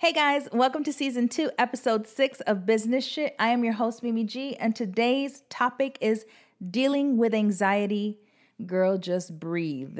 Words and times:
Hey 0.00 0.12
guys, 0.12 0.48
welcome 0.52 0.84
to 0.84 0.92
season 0.92 1.26
two, 1.26 1.50
episode 1.58 2.06
six 2.06 2.38
of 2.42 2.64
Business 2.64 3.04
Shit. 3.04 3.34
I 3.36 3.48
am 3.48 3.64
your 3.64 3.72
host, 3.72 4.04
Mimi 4.04 4.22
G, 4.22 4.54
and 4.54 4.76
today's 4.76 5.42
topic 5.50 5.98
is 6.00 6.24
dealing 6.70 7.16
with 7.16 7.34
anxiety. 7.34 8.20
Girl, 8.64 8.96
just 8.96 9.40
breathe. 9.40 9.98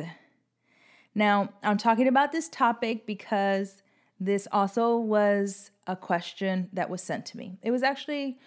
Now, 1.17 1.49
I'm 1.65 1.79
talking 1.79 2.07
about 2.07 2.31
this 2.31 2.49
topic 2.49 3.07
because 3.07 3.83
this 4.21 4.47
also 4.53 4.97
was 4.97 5.73
a 5.89 5.96
question 5.96 6.69
that 6.75 6.91
was 6.91 7.03
sent 7.03 7.27
to 7.27 7.37
me. 7.37 7.59
It 7.61 7.73
was 7.73 7.83
actually 7.83 8.39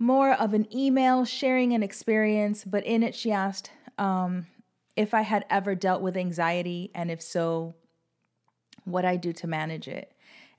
more 0.00 0.32
of 0.32 0.52
an 0.52 0.66
email 0.76 1.24
sharing 1.24 1.72
an 1.74 1.84
experience, 1.84 2.64
but 2.64 2.84
in 2.84 3.04
it, 3.04 3.14
she 3.14 3.30
asked 3.30 3.70
um, 3.98 4.48
if 4.96 5.14
I 5.14 5.22
had 5.22 5.44
ever 5.48 5.76
dealt 5.76 6.02
with 6.02 6.16
anxiety, 6.16 6.90
and 6.92 7.08
if 7.08 7.22
so, 7.22 7.76
what 8.82 9.04
I 9.04 9.14
do 9.16 9.32
to 9.34 9.46
manage 9.46 9.86
it. 9.86 10.12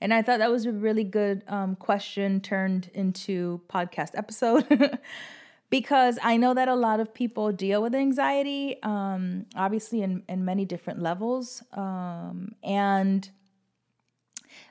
And 0.04 0.12
I 0.12 0.20
thought 0.20 0.40
that 0.40 0.50
was 0.50 0.66
a 0.66 0.70
really 0.70 1.02
good 1.02 1.44
um, 1.48 1.76
question 1.76 2.42
turned 2.42 2.90
into 2.92 3.62
podcast 3.70 4.10
episode 4.12 4.98
because 5.70 6.18
I 6.22 6.36
know 6.36 6.52
that 6.52 6.68
a 6.68 6.74
lot 6.74 7.00
of 7.00 7.14
people 7.14 7.52
deal 7.52 7.80
with 7.80 7.94
anxiety, 7.94 8.76
um, 8.82 9.46
obviously 9.56 10.02
in, 10.02 10.22
in 10.28 10.44
many 10.44 10.66
different 10.66 11.00
levels. 11.00 11.62
Um, 11.72 12.54
and 12.62 13.30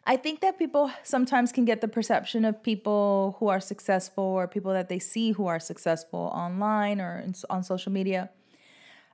I 0.06 0.18
think 0.18 0.42
that 0.42 0.60
people 0.60 0.92
sometimes 1.02 1.52
can 1.52 1.66
get 1.66 1.82
the 1.82 1.88
perception 1.88 2.46
of 2.46 2.62
people 2.62 3.36
who 3.40 3.48
are 3.48 3.60
successful 3.60 4.24
or 4.24 4.48
people 4.48 4.72
that 4.74 4.88
they 4.88 5.00
see 5.00 5.32
who 5.32 5.48
are 5.48 5.60
successful 5.60 6.32
online 6.36 7.02
or 7.02 7.18
in, 7.26 7.34
on 7.50 7.64
social 7.64 7.92
media 7.92 8.30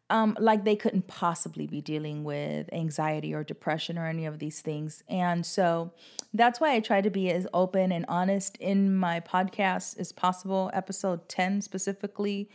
um, 0.10 0.36
like 0.40 0.64
they 0.64 0.76
couldn't 0.76 1.08
possibly 1.08 1.68
be 1.68 1.82
dealing 1.82 2.24
with 2.24 2.72
anxiety 2.74 3.34
or 3.34 3.44
depression 3.44 3.98
or 3.98 4.08
any 4.08 4.26
of 4.26 4.40
these 4.40 4.62
things. 4.62 5.04
And 5.08 5.46
so 5.46 5.92
that's 6.34 6.60
why 6.60 6.74
I 6.74 6.80
try 6.80 7.02
to 7.02 7.10
be 7.10 7.30
as 7.30 7.46
open 7.54 7.92
and 7.92 8.06
honest 8.08 8.58
in 8.58 8.96
my 8.96 9.20
podcast 9.20 10.00
as 10.00 10.12
possible. 10.12 10.72
Episode 10.74 11.30
10 11.30 11.62
specifically, 11.62 12.50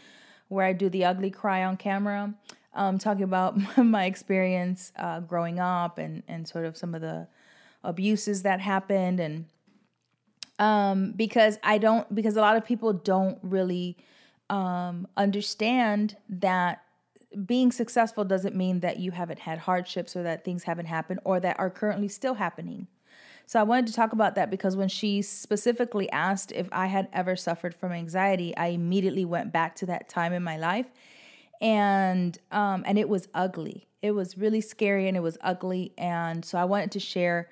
where 0.48 0.66
I 0.66 0.72
do 0.72 0.88
the 0.88 1.05
ugly 1.05 1.30
cry 1.30 1.64
on 1.64 1.77
camera, 1.77 2.34
um, 2.75 2.98
talking 2.98 3.22
about 3.22 3.56
my 3.77 4.06
experience 4.06 4.92
uh, 4.97 5.20
growing 5.20 5.60
up 5.60 5.98
and, 5.98 6.25
and 6.27 6.48
sort 6.48 6.64
of 6.64 6.77
some 6.77 6.94
of 6.94 7.02
the 7.02 7.28
abuses 7.84 8.42
that 8.42 8.60
happened. 8.60 9.20
And 9.20 9.44
um, 10.58 11.12
because 11.12 11.58
I 11.62 11.78
don't, 11.78 12.12
because 12.12 12.36
a 12.36 12.41
lot 12.41 12.56
of 12.56 12.64
people 12.64 12.92
don't 12.92 13.38
really 13.42 13.97
um, 14.50 15.06
understand 15.16 16.16
that 16.28 16.83
being 17.46 17.72
successful 17.72 18.24
doesn't 18.24 18.54
mean 18.54 18.80
that 18.80 18.98
you 18.98 19.10
haven't 19.10 19.40
had 19.40 19.58
hardships 19.58 20.16
or 20.16 20.22
that 20.22 20.44
things 20.44 20.64
haven't 20.64 20.86
happened 20.86 21.20
or 21.24 21.41
that 21.41 21.58
are 21.58 21.70
currently 21.70 22.08
still 22.08 22.34
happening. 22.34 22.86
So 23.46 23.60
I 23.60 23.62
wanted 23.62 23.86
to 23.88 23.92
talk 23.92 24.12
about 24.12 24.36
that 24.36 24.50
because 24.50 24.76
when 24.76 24.88
she 24.88 25.20
specifically 25.20 26.10
asked 26.10 26.50
if 26.52 26.68
I 26.72 26.86
had 26.86 27.08
ever 27.12 27.36
suffered 27.36 27.74
from 27.74 27.92
anxiety, 27.92 28.56
I 28.56 28.68
immediately 28.68 29.24
went 29.24 29.52
back 29.52 29.76
to 29.76 29.86
that 29.86 30.08
time 30.08 30.32
in 30.32 30.42
my 30.42 30.56
life, 30.56 30.86
and 31.60 32.38
um, 32.50 32.84
and 32.86 32.98
it 32.98 33.08
was 33.08 33.28
ugly. 33.34 33.86
It 34.00 34.12
was 34.12 34.38
really 34.38 34.60
scary 34.60 35.08
and 35.08 35.16
it 35.16 35.20
was 35.20 35.36
ugly, 35.42 35.92
and 35.98 36.44
so 36.44 36.58
I 36.58 36.64
wanted 36.64 36.92
to 36.92 37.00
share 37.00 37.50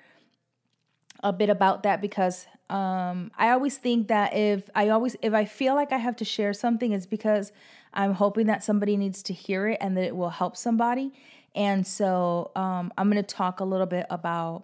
a 1.21 1.31
bit 1.31 1.49
about 1.49 1.83
that 1.83 2.01
because 2.01 2.47
um, 2.69 3.31
I 3.37 3.51
always 3.51 3.77
think 3.77 4.07
that 4.07 4.35
if 4.35 4.69
I 4.73 4.89
always 4.89 5.15
if 5.21 5.33
I 5.33 5.45
feel 5.45 5.75
like 5.75 5.91
I 5.91 5.97
have 5.97 6.15
to 6.17 6.25
share 6.25 6.53
something, 6.53 6.91
it's 6.91 7.05
because 7.05 7.51
I'm 7.93 8.13
hoping 8.13 8.47
that 8.47 8.63
somebody 8.63 8.97
needs 8.97 9.23
to 9.23 9.33
hear 9.33 9.67
it 9.67 9.77
and 9.81 9.95
that 9.97 10.03
it 10.03 10.15
will 10.15 10.29
help 10.29 10.57
somebody. 10.57 11.11
And 11.55 11.85
so 11.85 12.51
um, 12.55 12.91
I'm 12.97 13.09
going 13.11 13.23
to 13.23 13.35
talk 13.35 13.59
a 13.59 13.65
little 13.65 13.85
bit 13.85 14.05
about 14.09 14.63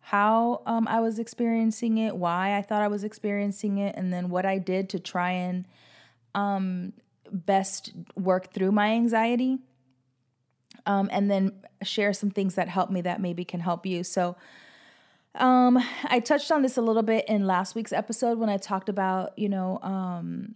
how 0.00 0.62
um, 0.66 0.86
I 0.88 1.00
was 1.00 1.18
experiencing 1.18 1.98
it, 1.98 2.16
why 2.16 2.56
I 2.56 2.62
thought 2.62 2.82
I 2.82 2.88
was 2.88 3.04
experiencing 3.04 3.78
it, 3.78 3.94
and 3.96 4.12
then 4.12 4.30
what 4.30 4.46
I 4.46 4.58
did 4.58 4.88
to 4.90 4.98
try 4.98 5.32
and 5.32 5.66
um, 6.34 6.92
best 7.30 7.92
work 8.16 8.52
through 8.52 8.72
my 8.72 8.90
anxiety. 8.92 9.58
Um, 10.86 11.08
and 11.12 11.30
then 11.30 11.52
share 11.82 12.14
some 12.14 12.30
things 12.30 12.54
that 12.54 12.68
help 12.68 12.90
me 12.90 13.02
that 13.02 13.20
maybe 13.20 13.44
can 13.44 13.60
help 13.60 13.84
you. 13.84 14.02
So, 14.04 14.36
um, 15.34 15.78
I 16.04 16.20
touched 16.20 16.50
on 16.50 16.62
this 16.62 16.76
a 16.76 16.82
little 16.82 17.02
bit 17.02 17.28
in 17.28 17.46
last 17.46 17.74
week's 17.74 17.92
episode 17.92 18.38
when 18.38 18.48
I 18.48 18.56
talked 18.56 18.88
about, 18.88 19.38
you 19.38 19.48
know, 19.48 19.78
um, 19.82 20.54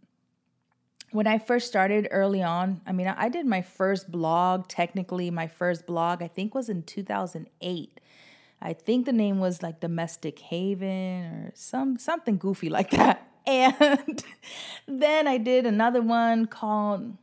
when 1.13 1.27
I 1.27 1.39
first 1.39 1.69
started 1.69 2.09
early 2.11 2.43
on, 2.43 2.81
I 2.87 2.93
mean, 2.93 3.07
I 3.07 3.29
did 3.29 3.47
my 3.47 3.63
first 3.63 4.11
blog, 4.11 4.69
technically, 4.69 5.31
my 5.31 5.47
first 5.47 5.87
blog, 5.87 6.23
I 6.23 6.29
think 6.29 6.55
was 6.55 6.69
in 6.69 6.83
2008. 6.83 8.01
I 8.61 8.73
think 8.73 9.07
the 9.07 9.13
name 9.13 9.39
was 9.39 9.63
like 9.63 9.81
Domestic 9.81 10.39
Haven 10.39 11.25
or 11.25 11.53
some 11.55 11.99
something 11.99 12.39
goofy 12.39 12.69
like 12.69 12.91
that. 12.91 13.29
And 13.45 14.23
then 14.87 15.27
I 15.27 15.37
did 15.37 15.67
another 15.67 16.01
one 16.01 16.47
called 16.47 17.17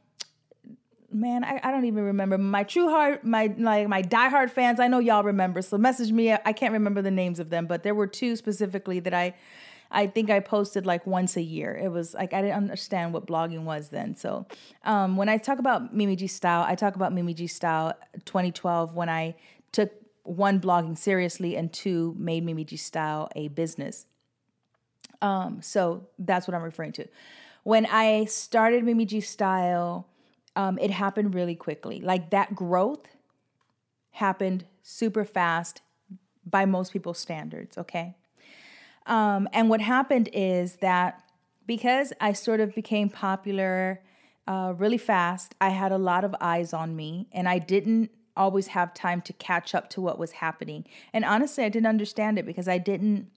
man, 1.11 1.43
I, 1.43 1.59
I 1.63 1.71
don't 1.71 1.85
even 1.85 2.03
remember. 2.03 2.37
My 2.37 2.63
true 2.63 2.89
heart, 2.89 3.23
my 3.23 3.53
like 3.57 3.87
my 3.87 4.01
diehard 4.01 4.51
fans, 4.51 4.79
I 4.79 4.87
know 4.87 4.99
y'all 4.99 5.23
remember. 5.23 5.61
So 5.61 5.77
message 5.77 6.11
me. 6.11 6.33
I 6.33 6.53
can't 6.53 6.73
remember 6.73 7.01
the 7.01 7.11
names 7.11 7.39
of 7.39 7.49
them, 7.49 7.65
but 7.67 7.83
there 7.83 7.95
were 7.95 8.07
two 8.07 8.35
specifically 8.35 8.99
that 8.99 9.13
I 9.13 9.33
I 9.91 10.07
think 10.07 10.29
I 10.29 10.39
posted 10.39 10.85
like 10.85 11.05
once 11.07 11.35
a 11.35 11.41
year. 11.41 11.75
It 11.75 11.89
was 11.89 12.13
like 12.13 12.33
I 12.33 12.41
didn't 12.41 12.57
understand 12.57 13.13
what 13.13 13.25
blogging 13.25 13.63
was 13.63 13.89
then. 13.89 14.15
So 14.15 14.45
um, 14.83 15.17
when 15.17 15.29
I 15.29 15.37
talk 15.37 15.59
about 15.59 15.95
Mimi 15.95 16.15
G 16.15 16.27
Style, 16.27 16.63
I 16.67 16.75
talk 16.75 16.95
about 16.95 17.13
Mimi 17.13 17.33
G 17.33 17.47
Style 17.47 17.93
2012 18.25 18.93
when 18.93 19.09
I 19.09 19.35
took 19.71 19.91
one 20.23 20.59
blogging 20.59 20.97
seriously 20.97 21.55
and 21.55 21.73
two 21.73 22.15
made 22.17 22.43
Mimi 22.45 22.63
G 22.63 22.77
Style 22.77 23.29
a 23.35 23.47
business. 23.47 24.05
Um, 25.21 25.61
so 25.61 26.07
that's 26.19 26.47
what 26.47 26.55
I'm 26.55 26.63
referring 26.63 26.93
to. 26.93 27.07
When 27.63 27.85
I 27.87 28.25
started 28.25 28.83
Mimi 28.83 29.05
G 29.05 29.21
Style, 29.21 30.07
um, 30.55 30.77
it 30.77 30.91
happened 30.91 31.33
really 31.33 31.55
quickly. 31.55 31.99
Like 31.99 32.29
that 32.29 32.53
growth 32.53 33.05
happened 34.11 34.65
super 34.83 35.25
fast 35.25 35.81
by 36.45 36.65
most 36.65 36.93
people's 36.93 37.17
standards. 37.17 37.77
Okay. 37.77 38.15
Um, 39.09 39.49
and 39.51 39.69
what 39.69 39.81
happened 39.81 40.29
is 40.31 40.77
that 40.77 41.23
because 41.65 42.13
I 42.21 42.33
sort 42.33 42.59
of 42.61 42.73
became 42.73 43.09
popular 43.09 44.01
uh, 44.47 44.73
really 44.77 44.97
fast, 44.97 45.55
I 45.59 45.69
had 45.69 45.91
a 45.91 45.97
lot 45.97 46.23
of 46.23 46.35
eyes 46.39 46.73
on 46.73 46.95
me, 46.95 47.27
and 47.31 47.49
I 47.49 47.59
didn't 47.59 48.11
always 48.37 48.67
have 48.67 48.93
time 48.93 49.21
to 49.21 49.33
catch 49.33 49.75
up 49.75 49.89
to 49.89 50.01
what 50.01 50.17
was 50.17 50.31
happening. 50.33 50.85
And 51.11 51.25
honestly, 51.25 51.63
I 51.65 51.69
didn't 51.69 51.87
understand 51.87 52.39
it 52.39 52.45
because 52.45 52.67
I 52.67 52.77
didn't. 52.77 53.27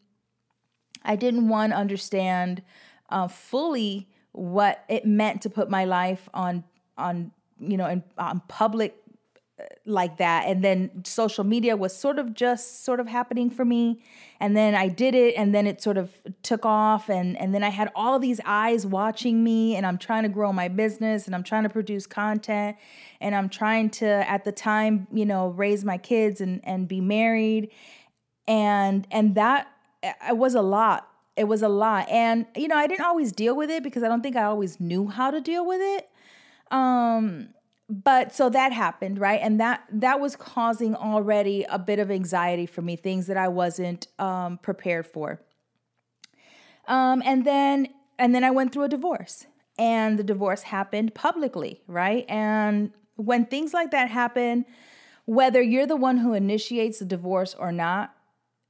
I 1.04 1.16
didn't 1.16 1.48
want 1.48 1.72
to 1.72 1.76
understand 1.76 2.62
uh, 3.10 3.26
fully 3.26 4.08
what 4.30 4.84
it 4.88 5.04
meant 5.04 5.42
to 5.42 5.50
put 5.50 5.68
my 5.68 5.84
life 5.84 6.28
on 6.32 6.64
on 6.96 7.32
you 7.58 7.76
know 7.76 7.86
in 7.86 8.04
on 8.18 8.42
public 8.48 9.01
like 9.84 10.18
that 10.18 10.46
and 10.46 10.62
then 10.62 11.04
social 11.04 11.44
media 11.44 11.76
was 11.76 11.96
sort 11.96 12.18
of 12.18 12.34
just 12.34 12.84
sort 12.84 13.00
of 13.00 13.08
happening 13.08 13.50
for 13.50 13.64
me 13.64 14.00
and 14.38 14.56
then 14.56 14.74
I 14.74 14.88
did 14.88 15.14
it 15.14 15.34
and 15.36 15.54
then 15.54 15.66
it 15.66 15.82
sort 15.82 15.96
of 15.96 16.10
took 16.42 16.64
off 16.64 17.08
and 17.08 17.36
and 17.38 17.54
then 17.54 17.62
I 17.62 17.68
had 17.68 17.90
all 17.94 18.18
these 18.18 18.40
eyes 18.44 18.86
watching 18.86 19.42
me 19.42 19.76
and 19.76 19.84
I'm 19.86 19.98
trying 19.98 20.22
to 20.22 20.28
grow 20.28 20.52
my 20.52 20.68
business 20.68 21.26
and 21.26 21.34
I'm 21.34 21.42
trying 21.42 21.64
to 21.64 21.68
produce 21.68 22.06
content 22.06 22.76
and 23.20 23.34
I'm 23.34 23.48
trying 23.48 23.90
to 23.90 24.06
at 24.06 24.44
the 24.44 24.52
time, 24.52 25.06
you 25.12 25.26
know, 25.26 25.48
raise 25.48 25.84
my 25.84 25.98
kids 25.98 26.40
and 26.40 26.60
and 26.64 26.86
be 26.86 27.00
married 27.00 27.70
and 28.46 29.06
and 29.10 29.34
that 29.34 29.68
it 30.02 30.36
was 30.36 30.54
a 30.54 30.62
lot. 30.62 31.08
It 31.36 31.44
was 31.44 31.62
a 31.62 31.68
lot. 31.68 32.08
And 32.08 32.46
you 32.56 32.68
know, 32.68 32.76
I 32.76 32.86
didn't 32.86 33.04
always 33.04 33.32
deal 33.32 33.56
with 33.56 33.70
it 33.70 33.82
because 33.82 34.02
I 34.02 34.08
don't 34.08 34.22
think 34.22 34.36
I 34.36 34.44
always 34.44 34.80
knew 34.80 35.08
how 35.08 35.30
to 35.30 35.40
deal 35.40 35.66
with 35.66 35.80
it. 35.80 36.08
Um 36.70 37.48
but 37.92 38.34
so 38.34 38.48
that 38.48 38.72
happened 38.72 39.18
right? 39.18 39.40
And 39.42 39.60
that 39.60 39.84
that 39.92 40.18
was 40.18 40.34
causing 40.34 40.94
already 40.94 41.64
a 41.68 41.78
bit 41.78 41.98
of 41.98 42.10
anxiety 42.10 42.64
for 42.64 42.80
me 42.80 42.96
things 42.96 43.26
that 43.26 43.36
i 43.36 43.48
wasn't 43.48 44.06
um, 44.18 44.58
prepared 44.58 45.06
for. 45.06 45.40
Um, 46.88 47.22
and 47.24 47.44
then 47.44 47.88
and 48.18 48.34
then 48.34 48.44
i 48.44 48.50
went 48.50 48.72
through 48.72 48.84
a 48.84 48.88
divorce. 48.88 49.46
And 49.78 50.18
the 50.18 50.24
divorce 50.24 50.62
happened 50.62 51.14
publicly 51.14 51.82
right? 51.86 52.24
And 52.28 52.92
when 53.16 53.44
things 53.44 53.74
like 53.74 53.90
that 53.90 54.10
happen 54.10 54.64
whether 55.24 55.62
you're 55.62 55.86
the 55.86 55.96
one 55.96 56.16
who 56.16 56.32
initiates 56.32 56.98
the 56.98 57.04
divorce 57.04 57.54
or 57.54 57.72
not 57.72 58.14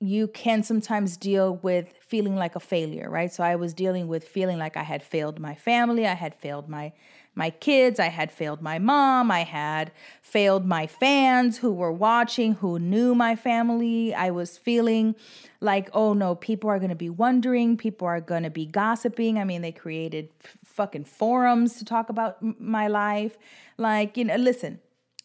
you 0.01 0.27
can 0.27 0.65
sometimes 0.65 1.17
deal 1.17 1.57
with 1.63 1.95
feeling 2.01 2.35
like 2.35 2.57
a 2.57 2.61
failure 2.61 3.09
right? 3.09 3.33
So 3.33 3.45
i 3.45 3.55
was 3.55 3.73
dealing 3.73 4.09
with 4.09 4.27
feeling 4.27 4.59
like 4.59 4.77
i 4.77 4.83
had 4.83 5.03
failed 5.05 5.39
my 5.39 5.55
family 5.55 6.09
i 6.09 6.15
had 6.15 6.35
failed 6.35 6.69
my 6.69 6.93
my 7.35 7.51
kids, 7.51 7.99
I 7.99 8.09
had 8.09 8.31
failed 8.31 8.61
my 8.61 8.79
mom, 8.79 9.31
I 9.31 9.45
had 9.45 9.91
failed 10.21 10.67
my 10.67 10.87
fans 10.87 11.59
who 11.59 11.73
were 11.73 11.93
watching, 11.93 12.55
who 12.55 12.79
knew 12.79 13.15
my 13.15 13.37
family. 13.37 14.15
I 14.15 14.31
was 14.31 14.59
feeling 14.59 15.15
like, 15.61 15.89
oh 15.95 16.13
no, 16.13 16.35
people 16.35 16.69
are 16.69 16.79
going 16.79 16.91
to 16.91 16.95
be 16.95 17.11
wondering, 17.11 17.77
people 17.77 18.07
are 18.07 18.21
going 18.21 18.43
to 18.43 18.51
be 18.51 18.67
gossiping. 18.67 19.39
I 19.39 19.45
mean, 19.45 19.63
they 19.63 19.73
created 19.73 20.29
f- 20.45 20.57
fucking 20.65 21.05
forums 21.05 21.77
to 21.77 21.85
talk 21.85 22.11
about 22.11 22.37
m- 22.43 22.57
my 22.59 22.89
life. 22.89 23.39
Like, 23.79 24.17
you 24.17 24.25
know, 24.25 24.37
listen, 24.37 24.81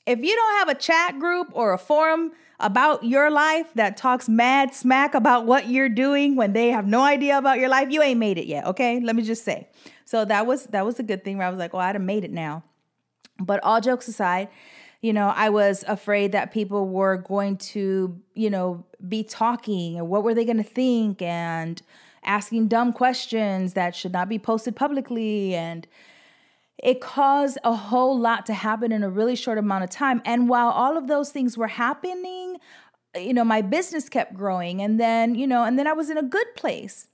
if 0.08 0.20
you 0.24 0.36
don't 0.36 0.56
have 0.56 0.70
a 0.70 0.76
chat 0.76 1.20
group 1.20 1.50
or 1.52 1.74
a 1.74 1.78
forum 1.78 2.32
about 2.60 3.04
your 3.04 3.30
life 3.30 3.68
that 3.76 3.98
talks 3.98 4.28
mad 4.28 4.74
smack 4.74 5.14
about 5.14 5.46
what 5.46 5.68
you're 5.70 5.90
doing 5.90 6.36
when 6.36 6.54
they 6.54 6.70
have 6.70 6.88
no 6.88 7.02
idea 7.02 7.38
about 7.38 7.60
your 7.60 7.70
life, 7.70 7.90
you 7.92 8.02
ain't 8.02 8.20
made 8.20 8.38
it 8.38 8.48
yet. 8.48 8.66
Okay. 8.66 9.00
Let 9.00 9.16
me 9.16 9.22
just 9.22 9.44
say. 9.44 9.68
So 10.06 10.26
that 10.26 10.48
was 10.48 10.68
that 10.68 10.86
was 10.86 10.98
a 11.00 11.04
good 11.04 11.24
thing 11.24 11.38
where 11.38 11.46
I 11.46 11.50
was 11.50 11.60
like, 11.60 11.74
oh, 11.74 11.80
I'd 11.80 11.96
have 11.96 12.02
made 12.02 12.24
it 12.24 12.32
now. 12.32 12.64
But 13.40 13.60
all 13.62 13.82
jokes 13.82 14.08
aside, 14.08 14.48
you 15.02 15.14
know, 15.14 15.32
I 15.36 15.50
was 15.50 15.84
afraid 15.88 16.32
that 16.32 16.52
people 16.52 16.88
were 16.88 17.18
going 17.18 17.58
to, 17.58 18.20
you 18.34 18.50
know, 18.50 18.86
be 19.08 19.24
talking 19.24 19.98
and 19.98 20.08
what 20.10 20.24
were 20.24 20.34
they 20.34 20.46
going 20.46 20.58
to 20.58 20.64
think 20.64 21.22
and 21.22 21.82
asking 22.24 22.68
dumb 22.68 22.94
questions 22.94 23.74
that 23.74 23.96
should 23.96 24.14
not 24.14 24.30
be 24.30 24.40
posted 24.40 24.76
publicly 24.76 25.54
and 25.54 25.86
it 26.84 27.02
caused 27.02 27.58
a 27.64 27.76
whole 27.76 28.18
lot 28.18 28.46
to 28.46 28.54
happen 28.54 28.92
in 28.92 29.04
a 29.04 29.10
really 29.10 29.36
short 29.36 29.58
amount 29.58 29.84
of 29.84 29.90
time. 29.90 30.22
And 30.26 30.48
while 30.48 30.70
all 30.70 30.98
of 30.98 31.08
those 31.08 31.32
things 31.32 31.58
were 31.58 31.68
happening, 31.68 32.58
you 33.16 33.34
know, 33.34 33.44
my 33.44 33.62
business 33.62 34.10
kept 34.10 34.36
growing 34.36 34.82
and 34.82 35.00
then, 35.00 35.34
you 35.36 35.48
know, 35.48 35.64
and 35.64 35.78
then 35.80 35.88
I 35.88 35.94
was 35.94 36.10
in 36.10 36.18
a 36.18 36.24
good 36.24 36.48
place. 36.56 37.08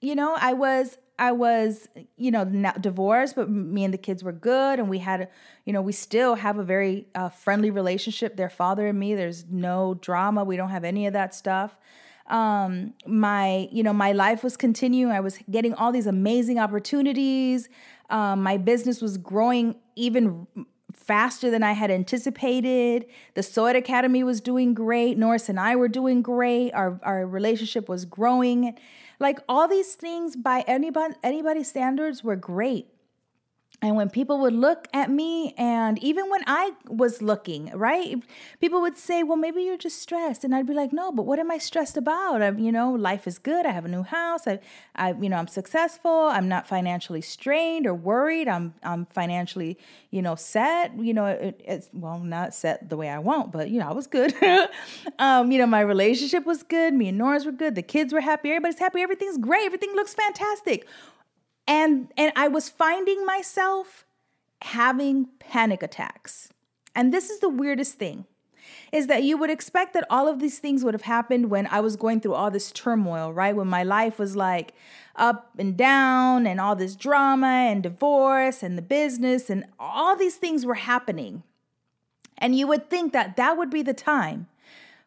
You 0.00 0.14
know, 0.14 0.34
I 0.38 0.54
was 0.54 0.96
I 1.20 1.32
was, 1.32 1.86
you 2.16 2.30
know, 2.30 2.44
not 2.44 2.80
divorced, 2.80 3.36
but 3.36 3.50
me 3.50 3.84
and 3.84 3.92
the 3.92 3.98
kids 3.98 4.24
were 4.24 4.32
good, 4.32 4.78
and 4.78 4.88
we 4.88 5.00
had, 5.00 5.28
you 5.66 5.72
know, 5.74 5.82
we 5.82 5.92
still 5.92 6.34
have 6.36 6.56
a 6.56 6.64
very 6.64 7.08
uh, 7.14 7.28
friendly 7.28 7.70
relationship. 7.70 8.36
Their 8.38 8.48
father 8.48 8.86
and 8.86 8.98
me, 8.98 9.14
there's 9.14 9.44
no 9.50 9.98
drama. 10.00 10.44
We 10.44 10.56
don't 10.56 10.70
have 10.70 10.82
any 10.82 11.06
of 11.06 11.12
that 11.12 11.34
stuff. 11.34 11.76
Um, 12.26 12.94
my, 13.06 13.68
you 13.70 13.82
know, 13.82 13.92
my 13.92 14.12
life 14.12 14.42
was 14.42 14.56
continuing. 14.56 15.12
I 15.12 15.20
was 15.20 15.38
getting 15.50 15.74
all 15.74 15.92
these 15.92 16.06
amazing 16.06 16.58
opportunities. 16.58 17.68
Um, 18.10 18.42
my 18.42 18.56
business 18.56 19.00
was 19.00 19.18
growing 19.18 19.76
even 19.96 20.46
faster 20.92 21.50
than 21.50 21.62
I 21.62 21.72
had 21.72 21.90
anticipated. 21.90 23.06
The 23.34 23.42
Soy 23.42 23.70
Academy 23.76 24.22
was 24.22 24.40
doing 24.40 24.74
great. 24.74 25.18
Norris 25.18 25.48
and 25.48 25.58
I 25.58 25.76
were 25.76 25.88
doing 25.88 26.22
great. 26.22 26.72
Our 26.72 27.00
our 27.02 27.26
relationship 27.26 27.88
was 27.88 28.04
growing. 28.04 28.76
Like 29.18 29.38
all 29.48 29.68
these 29.68 29.94
things 29.94 30.36
by 30.36 30.64
anybody 30.66 31.14
anybody's 31.22 31.68
standards 31.68 32.22
were 32.24 32.36
great. 32.36 32.86
And 33.82 33.96
when 33.96 34.10
people 34.10 34.40
would 34.40 34.52
look 34.52 34.88
at 34.92 35.10
me, 35.10 35.54
and 35.56 35.98
even 36.02 36.28
when 36.28 36.42
I 36.46 36.72
was 36.86 37.22
looking, 37.22 37.70
right, 37.74 38.22
people 38.60 38.82
would 38.82 38.98
say, 38.98 39.22
Well, 39.22 39.38
maybe 39.38 39.62
you're 39.62 39.78
just 39.78 40.02
stressed. 40.02 40.44
And 40.44 40.54
I'd 40.54 40.66
be 40.66 40.74
like, 40.74 40.92
No, 40.92 41.10
but 41.10 41.24
what 41.24 41.38
am 41.38 41.50
I 41.50 41.56
stressed 41.56 41.96
about? 41.96 42.42
I, 42.42 42.50
you 42.50 42.72
know, 42.72 42.92
life 42.92 43.26
is 43.26 43.38
good. 43.38 43.64
I 43.64 43.70
have 43.70 43.86
a 43.86 43.88
new 43.88 44.02
house. 44.02 44.46
I, 44.46 44.60
I, 44.96 45.12
you 45.12 45.30
know, 45.30 45.36
I'm 45.36 45.48
successful. 45.48 46.10
I'm 46.10 46.46
not 46.46 46.66
financially 46.66 47.22
strained 47.22 47.86
or 47.86 47.94
worried. 47.94 48.48
I'm, 48.48 48.74
I'm 48.82 49.06
financially, 49.06 49.78
you 50.10 50.20
know, 50.20 50.34
set. 50.34 50.98
You 50.98 51.14
know, 51.14 51.26
it, 51.26 51.62
it's, 51.64 51.88
well, 51.94 52.18
not 52.18 52.52
set 52.52 52.90
the 52.90 52.98
way 52.98 53.08
I 53.08 53.18
want, 53.18 53.50
but, 53.50 53.70
you 53.70 53.80
know, 53.80 53.88
I 53.88 53.92
was 53.92 54.06
good. 54.06 54.34
um, 55.18 55.50
you 55.50 55.58
know, 55.58 55.66
my 55.66 55.80
relationship 55.80 56.44
was 56.44 56.62
good. 56.62 56.92
Me 56.92 57.08
and 57.08 57.16
Norris 57.16 57.46
were 57.46 57.52
good. 57.52 57.76
The 57.76 57.82
kids 57.82 58.12
were 58.12 58.20
happy. 58.20 58.50
Everybody's 58.50 58.78
happy. 58.78 59.00
Everything's 59.00 59.38
great. 59.38 59.64
Everything 59.64 59.94
looks 59.94 60.12
fantastic 60.12 60.86
and 61.70 62.08
and 62.16 62.32
I 62.34 62.48
was 62.48 62.68
finding 62.68 63.24
myself 63.24 64.04
having 64.62 65.28
panic 65.38 65.82
attacks. 65.82 66.50
And 66.94 67.14
this 67.14 67.30
is 67.30 67.38
the 67.38 67.48
weirdest 67.48 67.94
thing 67.94 68.26
is 68.92 69.06
that 69.06 69.22
you 69.22 69.36
would 69.38 69.50
expect 69.50 69.94
that 69.94 70.06
all 70.10 70.26
of 70.26 70.40
these 70.40 70.58
things 70.58 70.82
would 70.84 70.94
have 70.94 71.02
happened 71.02 71.48
when 71.48 71.66
I 71.68 71.80
was 71.80 71.94
going 71.94 72.20
through 72.20 72.34
all 72.34 72.50
this 72.50 72.72
turmoil, 72.72 73.32
right? 73.32 73.54
When 73.54 73.68
my 73.68 73.84
life 73.84 74.18
was 74.18 74.34
like 74.34 74.74
up 75.14 75.50
and 75.58 75.76
down 75.76 76.46
and 76.46 76.60
all 76.60 76.74
this 76.74 76.96
drama 76.96 77.46
and 77.70 77.84
divorce 77.84 78.62
and 78.64 78.76
the 78.76 78.82
business 78.82 79.48
and 79.48 79.64
all 79.78 80.16
these 80.16 80.36
things 80.36 80.66
were 80.66 80.74
happening. 80.74 81.44
And 82.36 82.56
you 82.56 82.66
would 82.66 82.90
think 82.90 83.12
that 83.12 83.36
that 83.36 83.56
would 83.56 83.70
be 83.70 83.82
the 83.82 83.94
time 83.94 84.48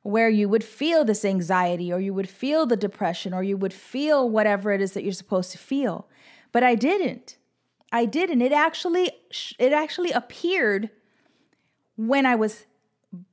where 0.01 0.29
you 0.29 0.47
would 0.47 0.63
feel 0.63 1.03
this 1.03 1.25
anxiety 1.25 1.91
or 1.91 1.99
you 1.99 2.13
would 2.13 2.29
feel 2.29 2.65
the 2.65 2.77
depression 2.77 3.33
or 3.33 3.43
you 3.43 3.57
would 3.57 3.73
feel 3.73 4.29
whatever 4.29 4.71
it 4.71 4.81
is 4.81 4.93
that 4.93 5.03
you're 5.03 5.13
supposed 5.13 5.51
to 5.51 5.57
feel. 5.57 6.07
But 6.53 6.63
I 6.63 6.75
didn't. 6.75 7.37
I 7.91 8.05
didn't. 8.05 8.41
It 8.41 8.53
actually 8.53 9.11
it 9.59 9.73
actually 9.73 10.11
appeared 10.11 10.89
when 11.97 12.25
I 12.25 12.35
was 12.35 12.65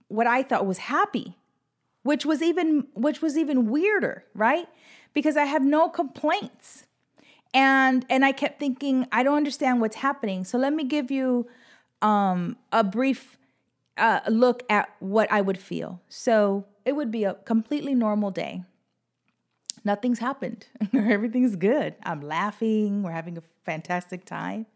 what 0.08 0.26
I 0.26 0.42
thought 0.42 0.66
was 0.66 0.78
happy, 0.78 1.36
which 2.02 2.26
was 2.26 2.42
even 2.42 2.88
which 2.94 3.22
was 3.22 3.38
even 3.38 3.70
weirder, 3.70 4.24
right? 4.34 4.68
Because 5.14 5.36
I 5.36 5.44
have 5.44 5.64
no 5.64 5.88
complaints. 5.88 6.84
And 7.54 8.04
and 8.10 8.24
I 8.24 8.32
kept 8.32 8.58
thinking 8.58 9.06
I 9.12 9.22
don't 9.22 9.36
understand 9.36 9.80
what's 9.80 9.96
happening. 9.96 10.44
So 10.44 10.58
let 10.58 10.72
me 10.72 10.84
give 10.84 11.10
you 11.10 11.46
um 12.02 12.56
a 12.72 12.82
brief 12.82 13.36
uh, 13.98 14.20
look 14.28 14.62
at 14.70 14.88
what 15.00 15.30
I 15.30 15.42
would 15.42 15.58
feel. 15.58 16.00
So 16.08 16.64
it 16.84 16.96
would 16.96 17.10
be 17.10 17.24
a 17.24 17.34
completely 17.34 17.94
normal 17.94 18.30
day 18.30 18.64
nothing's 19.84 20.18
happened. 20.18 20.66
Everything's 20.94 21.56
good. 21.56 21.94
I'm 22.02 22.20
laughing. 22.20 23.02
We're 23.02 23.12
having 23.12 23.38
a 23.38 23.42
fantastic 23.64 24.24
time. 24.24 24.66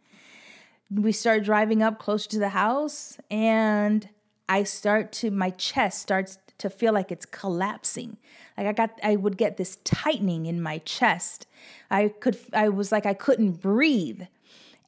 We 0.90 1.12
start 1.12 1.44
driving 1.44 1.82
up 1.82 1.98
closer 1.98 2.28
to 2.30 2.38
the 2.38 2.50
house, 2.50 3.18
and 3.30 4.08
I 4.48 4.64
start 4.64 5.12
to, 5.12 5.30
my 5.30 5.50
chest 5.50 6.00
starts 6.00 6.38
to 6.58 6.70
feel 6.70 6.92
like 6.92 7.10
it's 7.10 7.26
collapsing. 7.26 8.16
Like 8.56 8.66
I 8.66 8.72
got, 8.72 8.98
I 9.02 9.16
would 9.16 9.36
get 9.36 9.56
this 9.56 9.78
tightening 9.84 10.46
in 10.46 10.62
my 10.62 10.78
chest. 10.78 11.46
I 11.90 12.08
could, 12.08 12.38
I 12.52 12.68
was 12.68 12.92
like, 12.92 13.06
I 13.06 13.14
couldn't 13.14 13.60
breathe. 13.60 14.22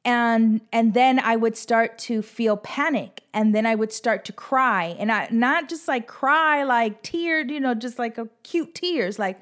And, 0.05 0.61
and 0.71 0.93
then 0.93 1.19
I 1.19 1.35
would 1.35 1.57
start 1.57 1.97
to 1.99 2.21
feel 2.21 2.55
panic 2.55 3.23
and 3.33 3.53
then 3.53 3.65
I 3.65 3.75
would 3.75 3.91
start 3.91 4.23
to 4.25 4.31
cry 4.31 4.95
and 4.97 5.11
I 5.11 5.27
not 5.31 5.67
just 5.67 5.85
like 5.85 6.07
cry 6.07 6.63
like 6.63 7.03
tears, 7.03 7.51
you 7.51 7.59
know, 7.59 7.73
just 7.73 7.99
like 7.99 8.17
a 8.17 8.29
cute 8.43 8.73
tears, 8.73 9.19
like 9.19 9.37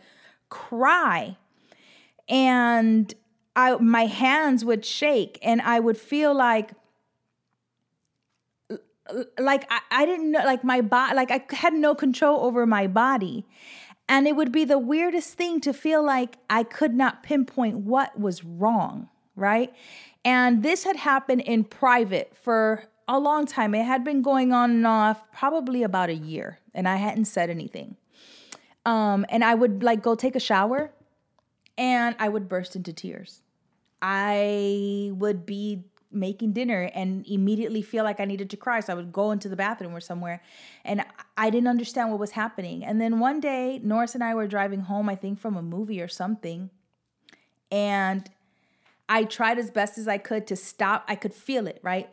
cry 0.50 1.38
and 2.28 3.14
I 3.56 3.76
my 3.78 4.06
hands 4.06 4.66
would 4.66 4.86
shake 4.86 5.40
and 5.42 5.62
I 5.62 5.80
would 5.80 5.98
feel 5.98 6.34
like 6.34 6.72
like 9.38 9.66
I, 9.70 9.80
I 9.92 10.06
didn't 10.06 10.32
know 10.32 10.44
like 10.46 10.64
my 10.64 10.82
body 10.82 11.16
like 11.16 11.32
I 11.32 11.46
had 11.56 11.74
no 11.74 11.96
control 11.96 12.42
over 12.42 12.66
my 12.66 12.88
body. 12.88 13.46
And 14.08 14.28
it 14.28 14.36
would 14.36 14.52
be 14.52 14.66
the 14.66 14.78
weirdest 14.78 15.34
thing 15.34 15.60
to 15.62 15.74
feel 15.74 16.04
like 16.04 16.38
I 16.48 16.62
could 16.64 16.94
not 16.94 17.24
pinpoint 17.24 17.78
what 17.78 18.20
was 18.20 18.44
wrong, 18.44 19.10
right? 19.36 19.74
And 20.24 20.62
this 20.62 20.84
had 20.84 20.96
happened 20.96 21.42
in 21.42 21.64
private 21.64 22.36
for 22.40 22.84
a 23.08 23.20
long 23.20 23.48
time. 23.48 23.74
It 23.74 23.84
had 23.84 24.04
been 24.04 24.22
going 24.22 24.54
on 24.54 24.70
and 24.70 24.86
off 24.86 25.22
probably 25.32 25.82
about 25.82 26.10
a 26.10 26.16
year, 26.16 26.60
and 26.76 26.88
I 26.88 26.98
hadn't 26.98 27.26
said 27.26 27.50
anything. 27.50 27.96
Um, 28.86 29.26
and 29.30 29.44
I 29.44 29.56
would 29.56 29.84
like 29.84 30.02
go 30.02 30.16
take 30.16 30.36
a 30.36 30.40
shower 30.40 30.92
and 31.78 32.16
I 32.20 32.30
would 32.30 32.48
burst 32.48 32.76
into 32.76 32.94
tears. 32.94 33.42
I 34.02 35.12
would 35.14 35.46
be 35.46 35.84
making 36.12 36.54
dinner 36.54 36.90
and 36.94 37.28
immediately 37.28 37.82
feel 37.82 38.04
like 38.04 38.20
I 38.20 38.26
needed 38.26 38.50
to 38.52 38.58
cry. 38.58 38.80
So 38.80 38.94
I 38.94 38.96
would 38.96 39.12
go 39.12 39.32
into 39.32 39.50
the 39.50 39.56
bathroom 39.56 39.94
or 39.96 40.00
somewhere 40.00 40.42
and 40.84 41.04
I 41.38 41.50
didn't 41.50 41.68
understand 41.68 42.10
what 42.12 42.20
was 42.20 42.32
happening. 42.32 42.86
And 42.86 43.02
then 43.02 43.20
one 43.20 43.40
day, 43.40 43.80
Norris 43.84 44.16
and 44.16 44.24
I 44.24 44.34
were 44.34 44.48
driving 44.48 44.82
home, 44.82 45.10
I 45.10 45.16
think 45.16 45.40
from 45.40 45.58
a 45.58 45.62
movie 45.62 46.02
or 46.02 46.08
something. 46.08 46.70
And 47.72 48.30
I 49.10 49.24
tried 49.24 49.60
as 49.60 49.70
best 49.70 49.98
as 49.98 50.08
I 50.08 50.18
could 50.18 50.48
to 50.48 50.56
stop. 50.56 51.04
I 51.08 51.16
could 51.16 51.34
feel 51.34 51.68
it, 51.68 51.80
right? 51.84 52.10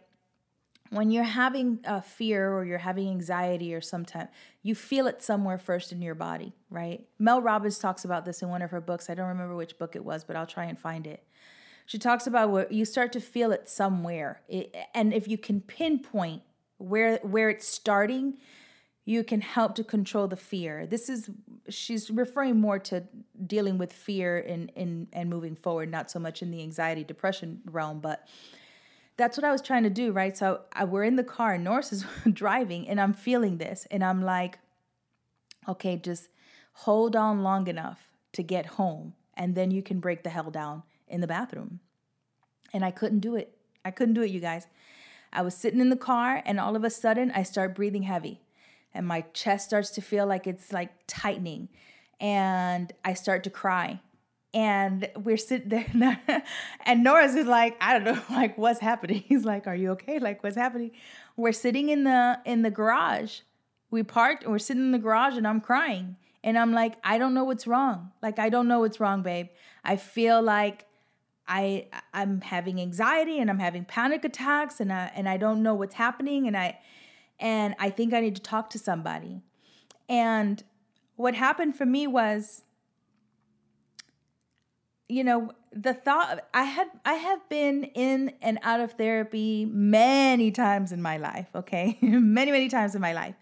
When 0.93 1.11
you're 1.11 1.25
having 1.25 1.81
a 1.85 2.03
fear 2.03 2.53
or 2.53 2.65
you're 2.65 2.79
having 2.79 3.09
anxiety 3.09 3.75
or 3.75 3.81
sometimes 3.81 4.29
you 4.63 4.75
feel 4.75 5.07
it 5.07 5.23
somewhere 5.23 5.59
first 5.59 5.91
in 5.91 6.03
your 6.03 6.15
body 6.15 6.53
right? 6.71 7.07
Mel 7.19 7.41
robbins 7.41 7.79
talks 7.79 8.05
about 8.05 8.25
this 8.25 8.43
in 8.43 8.49
one 8.49 8.63
of 8.63 8.71
her 8.71 8.81
books. 8.81 9.09
I 9.09 9.15
don't 9.15 9.29
remember 9.29 9.57
which 9.57 9.79
book 9.79 9.97
it 9.97 10.05
was 10.05 10.23
but 10.23 10.37
i'll 10.37 10.47
try 10.47 10.65
and 10.65 10.79
find 10.79 11.07
it. 11.07 11.25
She 11.87 11.99
talks 11.99 12.27
about 12.27 12.51
where 12.51 12.67
you 12.71 12.85
start 12.85 13.13
to 13.13 13.21
feel 13.21 13.53
it 13.53 13.69
somewhere. 13.69 14.43
It, 14.49 14.75
and 14.95 15.13
if 15.13 15.27
you 15.27 15.39
can 15.39 15.61
pinpoint 15.61 16.43
where 16.79 17.19
where 17.23 17.49
it's 17.49 17.67
starting 17.67 18.39
you 19.05 19.25
can 19.25 19.41
help 19.41 19.75
to 19.75 19.83
control 19.83 20.29
the 20.29 20.37
fear. 20.37 20.87
This 20.87 21.09
is 21.09 21.29
she's 21.69 22.11
referring 22.11 22.61
more 22.61 22.79
to 22.79 23.05
dealing 23.47 23.79
with 23.79 23.93
fear 23.93 24.39
in 24.39 24.69
in 24.71 25.09
and 25.13 25.31
moving 25.31 25.57
forward 25.57 25.91
not 25.91 26.11
so 26.11 26.19
much 26.19 26.43
in 26.43 26.51
the 26.51 26.63
anxiety 26.63 27.03
depression 27.03 27.61
realm 27.65 28.01
but 28.01 28.29
that's 29.17 29.37
what 29.37 29.45
I 29.45 29.53
was 29.53 29.63
trying 29.63 29.83
to 29.83 29.91
do, 29.91 30.13
right? 30.13 30.37
So 30.37 30.63
I, 30.73 30.85
we're 30.85 31.05
in 31.05 31.17
the 31.17 31.25
car, 31.25 31.59
Norris 31.59 31.93
is 31.93 32.05
driving, 32.33 32.89
and 32.89 33.01
I'm 33.01 33.13
feeling 33.13 33.59
this, 33.59 33.87
and 33.91 34.03
I'm 34.03 34.23
like, 34.23 34.59
okay, 35.69 35.97
just 35.97 36.29
hold 36.73 37.15
on 37.15 37.43
long 37.43 37.69
enough 37.69 38.09
to 38.33 38.43
get 38.43 38.67
home, 38.67 39.15
and 39.35 39.55
then 39.55 39.71
you 39.71 39.83
can 39.83 40.01
break 40.01 40.23
the 40.23 40.31
hell 40.31 40.51
down 40.51 40.83
in 41.07 41.21
the 41.21 41.27
bathroom. 41.27 41.81
And 42.73 42.85
I 42.85 42.91
couldn't 42.91 43.21
do 43.21 43.37
it. 43.37 43.57
I 43.85 43.91
couldn't 43.91 44.15
do 44.15 44.23
it, 44.23 44.31
you 44.31 44.41
guys. 44.41 44.67
I 45.33 45.43
was 45.43 45.55
sitting 45.55 45.81
in 45.81 45.91
the 45.91 45.97
car, 45.97 46.43
and 46.45 46.59
all 46.59 46.77
of 46.77 46.85
a 46.85 46.91
sudden, 46.91 47.31
I 47.33 47.43
start 47.43 47.75
breathing 47.75 48.05
heavy, 48.05 48.41
and 48.95 49.07
my 49.07 49.23
chest 49.33 49.67
starts 49.67 49.91
to 49.91 50.01
feel 50.01 50.27
like 50.27 50.47
it's 50.47 50.73
like 50.73 50.91
tightening, 51.07 51.69
and 52.19 52.93
I 53.05 53.15
start 53.15 53.45
to 53.45 53.51
cry. 53.51 54.01
And 54.55 55.09
we're 55.17 55.39
sitting 55.39 55.69
there 55.71 56.21
and 56.85 57.03
Norris 57.03 57.35
is 57.35 57.47
like, 57.47 57.77
I 57.81 57.99
don't 57.99 58.05
know, 58.05 58.23
like 58.31 58.59
what's 58.59 58.81
happening? 58.81 59.25
He's 59.27 59.45
like, 59.45 59.67
Are 59.67 59.75
you 59.75 59.93
okay? 59.93 60.19
Like 60.19 60.43
what's 60.43 60.57
happening? 60.57 60.93
We're 61.37 61.53
sitting 61.53 61.89
in 61.89 62.05
the 62.05 62.39
in 62.45 62.63
the 62.63 62.71
garage. 62.71 63.41
We 63.91 64.03
parked 64.03 64.45
and 64.45 64.53
we're 64.53 64.59
sitting 64.59 64.83
in 64.85 64.93
the 64.93 64.99
garage 64.99 65.37
and 65.37 65.47
I'm 65.47 65.61
crying. 65.61 66.17
And 66.45 66.59
I'm 66.59 66.73
like, 66.73 66.97
I 67.05 67.19
don't 67.19 67.35
know 67.35 67.45
what's 67.45 67.67
wrong. 67.67 68.11
Like 68.23 68.39
I 68.39 68.49
don't 68.49 68.69
know 68.69 68.81
what's 68.81 69.01
wrong, 69.01 69.23
babe. 69.23 69.49
I 69.85 69.97
feel 69.97 70.43
like 70.43 70.87
I 71.47 71.89
I'm 72.13 72.41
having 72.41 72.81
anxiety 72.81 73.39
and 73.39 73.51
I'm 73.51 73.59
having 73.59 73.85
panic 73.85 74.25
attacks 74.25 74.81
and 74.81 74.93
I 74.93 75.11
and 75.15 75.29
I 75.29 75.37
don't 75.37 75.63
know 75.63 75.75
what's 75.75 75.95
happening 75.95 76.47
and 76.47 76.57
I 76.57 76.79
and 77.39 77.75
I 77.79 77.91
think 77.91 78.15
I 78.15 78.21
need 78.21 78.37
to 78.37 78.43
talk 78.43 78.71
to 78.71 78.79
somebody. 78.79 79.41
And 80.09 80.63
what 81.17 81.35
happened 81.35 81.77
for 81.77 81.87
me 81.87 82.07
was 82.07 82.63
you 85.13 85.23
know 85.23 85.51
the 85.73 85.93
thought 85.93 86.45
i 86.55 86.65
had 86.65 86.89
i 87.05 87.15
have 87.15 87.47
been 87.49 87.85
in 87.95 88.33
and 88.41 88.59
out 88.63 88.81
of 88.81 88.93
therapy 88.93 89.67
many 89.67 90.51
times 90.51 90.91
in 90.93 91.03
my 91.03 91.17
life 91.19 91.49
okay? 91.55 91.99
Many 92.03 92.51
many 92.51 92.69
times 92.69 92.95
in 92.95 93.01
my 93.01 93.13
life. 93.13 93.35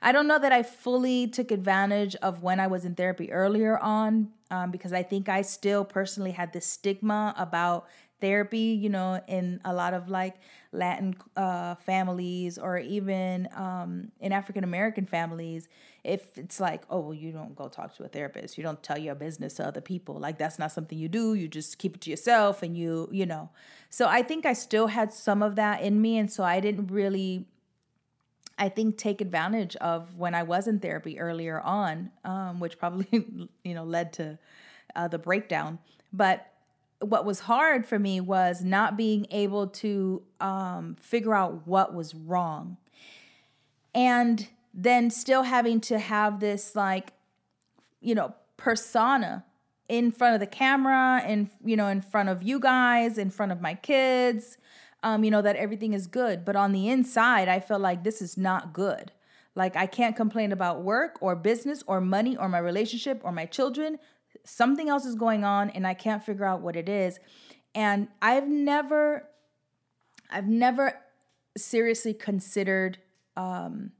I 0.00 0.12
don't 0.12 0.26
know 0.26 0.38
that 0.38 0.52
i 0.52 0.62
fully 0.62 1.26
took 1.26 1.50
advantage 1.50 2.14
of 2.16 2.42
when 2.42 2.60
i 2.60 2.66
was 2.66 2.84
in 2.84 2.94
therapy 2.94 3.30
earlier 3.30 3.78
on 3.78 4.30
um, 4.50 4.70
because 4.70 4.92
i 4.92 5.02
think 5.02 5.28
i 5.28 5.42
still 5.42 5.84
personally 5.84 6.32
had 6.32 6.52
this 6.52 6.66
stigma 6.66 7.34
about 7.36 7.86
therapy, 8.20 8.78
you 8.80 8.88
know, 8.88 9.20
in 9.28 9.60
a 9.64 9.72
lot 9.72 9.94
of 9.94 10.08
like 10.08 10.36
Latin 10.72 11.16
uh, 11.36 11.74
families 11.76 12.58
or 12.58 12.78
even 12.78 13.48
um, 13.54 14.10
in 14.20 14.32
African 14.32 14.64
American 14.64 15.06
families, 15.06 15.68
if 16.04 16.36
it's 16.38 16.60
like, 16.60 16.82
oh, 16.90 17.00
well, 17.00 17.14
you 17.14 17.32
don't 17.32 17.54
go 17.56 17.68
talk 17.68 17.96
to 17.96 18.04
a 18.04 18.08
therapist, 18.08 18.56
you 18.56 18.64
don't 18.64 18.82
tell 18.82 18.98
your 18.98 19.14
business 19.14 19.54
to 19.54 19.66
other 19.66 19.80
people, 19.80 20.16
like 20.16 20.38
that's 20.38 20.58
not 20.58 20.72
something 20.72 20.98
you 20.98 21.08
do. 21.08 21.34
You 21.34 21.48
just 21.48 21.78
keep 21.78 21.96
it 21.96 22.00
to 22.02 22.10
yourself 22.10 22.62
and 22.62 22.76
you, 22.76 23.08
you 23.12 23.26
know. 23.26 23.50
So 23.90 24.06
I 24.06 24.22
think 24.22 24.46
I 24.46 24.52
still 24.52 24.88
had 24.88 25.12
some 25.12 25.42
of 25.42 25.56
that 25.56 25.82
in 25.82 26.00
me. 26.00 26.18
And 26.18 26.30
so 26.30 26.44
I 26.44 26.60
didn't 26.60 26.88
really. 26.88 27.46
I 28.60 28.68
think 28.68 28.98
take 28.98 29.20
advantage 29.20 29.76
of 29.76 30.16
when 30.16 30.34
I 30.34 30.42
was 30.42 30.66
in 30.66 30.80
therapy 30.80 31.20
earlier 31.20 31.60
on, 31.60 32.10
um, 32.24 32.58
which 32.58 32.76
probably 32.76 33.06
you 33.64 33.74
know 33.74 33.84
led 33.84 34.12
to 34.14 34.36
uh, 34.96 35.06
the 35.06 35.18
breakdown. 35.18 35.78
But 36.12 36.52
what 37.00 37.24
was 37.24 37.40
hard 37.40 37.86
for 37.86 37.98
me 37.98 38.20
was 38.20 38.64
not 38.64 38.96
being 38.96 39.26
able 39.30 39.68
to 39.68 40.22
um, 40.40 40.96
figure 41.00 41.34
out 41.34 41.66
what 41.66 41.94
was 41.94 42.14
wrong. 42.14 42.76
And 43.94 44.48
then 44.74 45.10
still 45.10 45.44
having 45.44 45.80
to 45.82 45.98
have 45.98 46.40
this, 46.40 46.74
like, 46.74 47.12
you 48.00 48.14
know, 48.14 48.34
persona 48.56 49.44
in 49.88 50.10
front 50.10 50.34
of 50.34 50.40
the 50.40 50.46
camera 50.46 51.22
and, 51.24 51.48
you 51.64 51.76
know, 51.76 51.86
in 51.86 52.00
front 52.00 52.28
of 52.28 52.42
you 52.42 52.60
guys, 52.60 53.16
in 53.16 53.30
front 53.30 53.52
of 53.52 53.60
my 53.60 53.74
kids, 53.74 54.58
um, 55.02 55.24
you 55.24 55.30
know, 55.30 55.42
that 55.42 55.56
everything 55.56 55.94
is 55.94 56.06
good. 56.06 56.44
But 56.44 56.56
on 56.56 56.72
the 56.72 56.88
inside, 56.88 57.48
I 57.48 57.60
feel 57.60 57.78
like 57.78 58.04
this 58.04 58.20
is 58.20 58.36
not 58.36 58.72
good. 58.72 59.12
Like, 59.54 59.76
I 59.76 59.86
can't 59.86 60.14
complain 60.14 60.52
about 60.52 60.82
work 60.82 61.18
or 61.20 61.34
business 61.34 61.82
or 61.86 62.00
money 62.00 62.36
or 62.36 62.48
my 62.48 62.58
relationship 62.58 63.20
or 63.24 63.32
my 63.32 63.46
children 63.46 63.98
something 64.48 64.88
else 64.88 65.04
is 65.04 65.14
going 65.14 65.44
on 65.44 65.70
and 65.70 65.86
I 65.86 65.94
can't 65.94 66.24
figure 66.24 66.44
out 66.44 66.60
what 66.60 66.76
it 66.76 66.88
is. 66.88 67.20
And 67.74 68.08
I've 68.22 68.48
never, 68.48 69.28
I've 70.30 70.48
never 70.48 70.94
seriously 71.56 72.14
considered 72.14 72.98
um, 73.36 73.92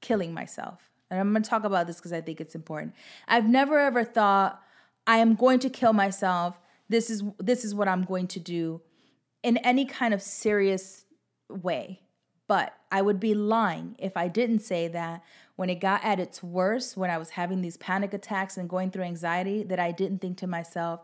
killing 0.00 0.32
myself. 0.32 0.80
And 1.10 1.20
I'm 1.20 1.42
to 1.42 1.48
talk 1.48 1.64
about 1.64 1.86
this 1.86 1.96
because 1.96 2.12
I 2.12 2.20
think 2.20 2.40
it's 2.40 2.54
important. 2.54 2.94
I've 3.28 3.48
never 3.48 3.78
ever 3.78 4.04
thought 4.04 4.60
I 5.06 5.18
am 5.18 5.34
going 5.34 5.58
to 5.60 5.70
kill 5.70 5.92
myself. 5.92 6.58
This 6.88 7.10
is 7.10 7.22
this 7.38 7.64
is 7.64 7.74
what 7.74 7.88
I'm 7.88 8.04
going 8.04 8.26
to 8.28 8.40
do 8.40 8.80
in 9.42 9.58
any 9.58 9.84
kind 9.84 10.14
of 10.14 10.22
serious 10.22 11.04
way. 11.48 12.00
But 12.46 12.74
I 12.90 13.02
would 13.02 13.20
be 13.20 13.34
lying 13.34 13.96
if 13.98 14.16
I 14.16 14.28
didn't 14.28 14.60
say 14.60 14.88
that 14.88 15.22
when 15.56 15.70
it 15.70 15.76
got 15.76 16.04
at 16.04 16.18
its 16.18 16.42
worst, 16.42 16.96
when 16.96 17.10
I 17.10 17.18
was 17.18 17.30
having 17.30 17.62
these 17.62 17.76
panic 17.76 18.12
attacks 18.12 18.56
and 18.56 18.68
going 18.68 18.90
through 18.90 19.04
anxiety, 19.04 19.62
that 19.62 19.78
I 19.78 19.92
didn't 19.92 20.18
think 20.18 20.38
to 20.38 20.46
myself, 20.46 21.00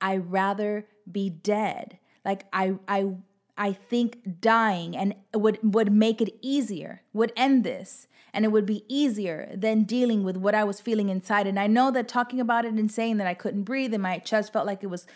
I'd 0.00 0.30
rather 0.30 0.86
be 1.10 1.30
dead. 1.30 1.98
Like 2.24 2.46
I 2.52 2.74
I 2.88 3.14
I 3.56 3.72
think 3.72 4.40
dying 4.40 4.96
and 4.96 5.14
would 5.34 5.58
would 5.62 5.92
make 5.92 6.20
it 6.20 6.36
easier, 6.40 7.02
would 7.12 7.32
end 7.36 7.64
this, 7.64 8.08
and 8.32 8.44
it 8.44 8.48
would 8.48 8.66
be 8.66 8.84
easier 8.88 9.52
than 9.54 9.84
dealing 9.84 10.24
with 10.24 10.36
what 10.36 10.54
I 10.54 10.64
was 10.64 10.80
feeling 10.80 11.08
inside. 11.08 11.46
And 11.46 11.58
I 11.58 11.66
know 11.66 11.90
that 11.90 12.08
talking 12.08 12.40
about 12.40 12.64
it 12.64 12.72
and 12.72 12.90
saying 12.90 13.18
that 13.18 13.26
I 13.26 13.34
couldn't 13.34 13.64
breathe 13.64 13.94
and 13.94 14.02
my 14.02 14.18
chest 14.18 14.52
felt 14.52 14.66
like 14.66 14.82
it 14.82 14.88
was 14.88 15.06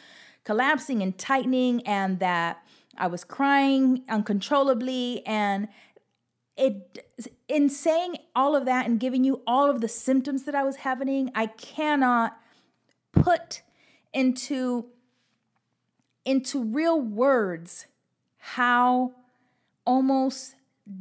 collapsing 0.45 1.03
and 1.03 1.17
tightening 1.19 1.85
and 1.87 2.21
that 2.21 2.63
I 2.97 3.09
was 3.09 3.25
crying 3.25 4.05
uncontrollably 4.09 5.27
and 5.27 5.69
it 6.57 7.07
in 7.49 7.69
saying 7.69 8.17
all 8.35 8.57
of 8.57 8.65
that 8.65 8.87
and 8.87 8.99
giving 8.99 9.25
you 9.25 9.43
all 9.47 9.71
of 9.71 9.81
the 9.81 9.89
symptoms 9.89 10.45
that 10.45 10.55
I 10.55 10.63
was 10.65 10.77
having, 10.77 11.31
I 11.35 11.47
cannot 11.47 12.39
put 13.13 13.63
into 14.13 14.87
into 16.25 16.63
real 16.63 17.01
words 17.01 17.87
how 18.39 19.13
almost 19.87 20.55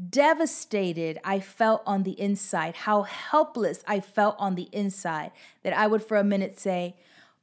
devastated 0.10 1.20
I 1.24 1.40
felt 1.40 1.82
on 1.86 2.04
the 2.04 2.20
inside, 2.20 2.76
how 2.76 3.04
helpless 3.04 3.84
I 3.88 4.00
felt 4.00 4.36
on 4.38 4.56
the 4.56 4.70
inside, 4.72 5.32
that 5.64 5.74
I 5.74 5.88
would 5.88 6.04
for 6.04 6.18
a 6.18 6.24
minute 6.24 6.60
say, 6.60 6.96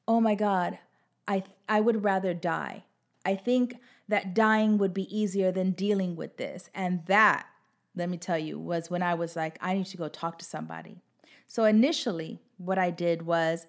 "Oh 0.07 0.21
my 0.21 0.35
god, 0.35 0.79
I 1.27 1.45
I 1.69 1.81
would 1.81 2.05
rather 2.05 2.35
die." 2.35 2.85
I 3.25 3.37
think 3.37 3.77
that 4.09 4.35
dying 4.35 4.79
would 4.79 4.93
be 4.93 5.17
easier 5.17 5.53
than 5.53 5.71
dealing 5.71 6.17
with 6.17 6.37
this. 6.37 6.69
And 6.75 7.07
that 7.07 7.47
let 7.95 8.09
me 8.09 8.17
tell 8.17 8.39
you, 8.39 8.59
was 8.59 8.91
when 8.91 9.03
I 9.03 9.15
was 9.15 9.37
like, 9.37 9.59
I 9.61 9.75
need 9.75 9.87
to 9.87 9.97
go 9.97 10.09
talk 10.09 10.39
to 10.39 10.45
somebody. 10.45 11.03
So 11.47 11.65
initially, 11.65 12.41
what 12.57 12.79
I 12.79 12.91
did 12.91 13.23
was 13.23 13.67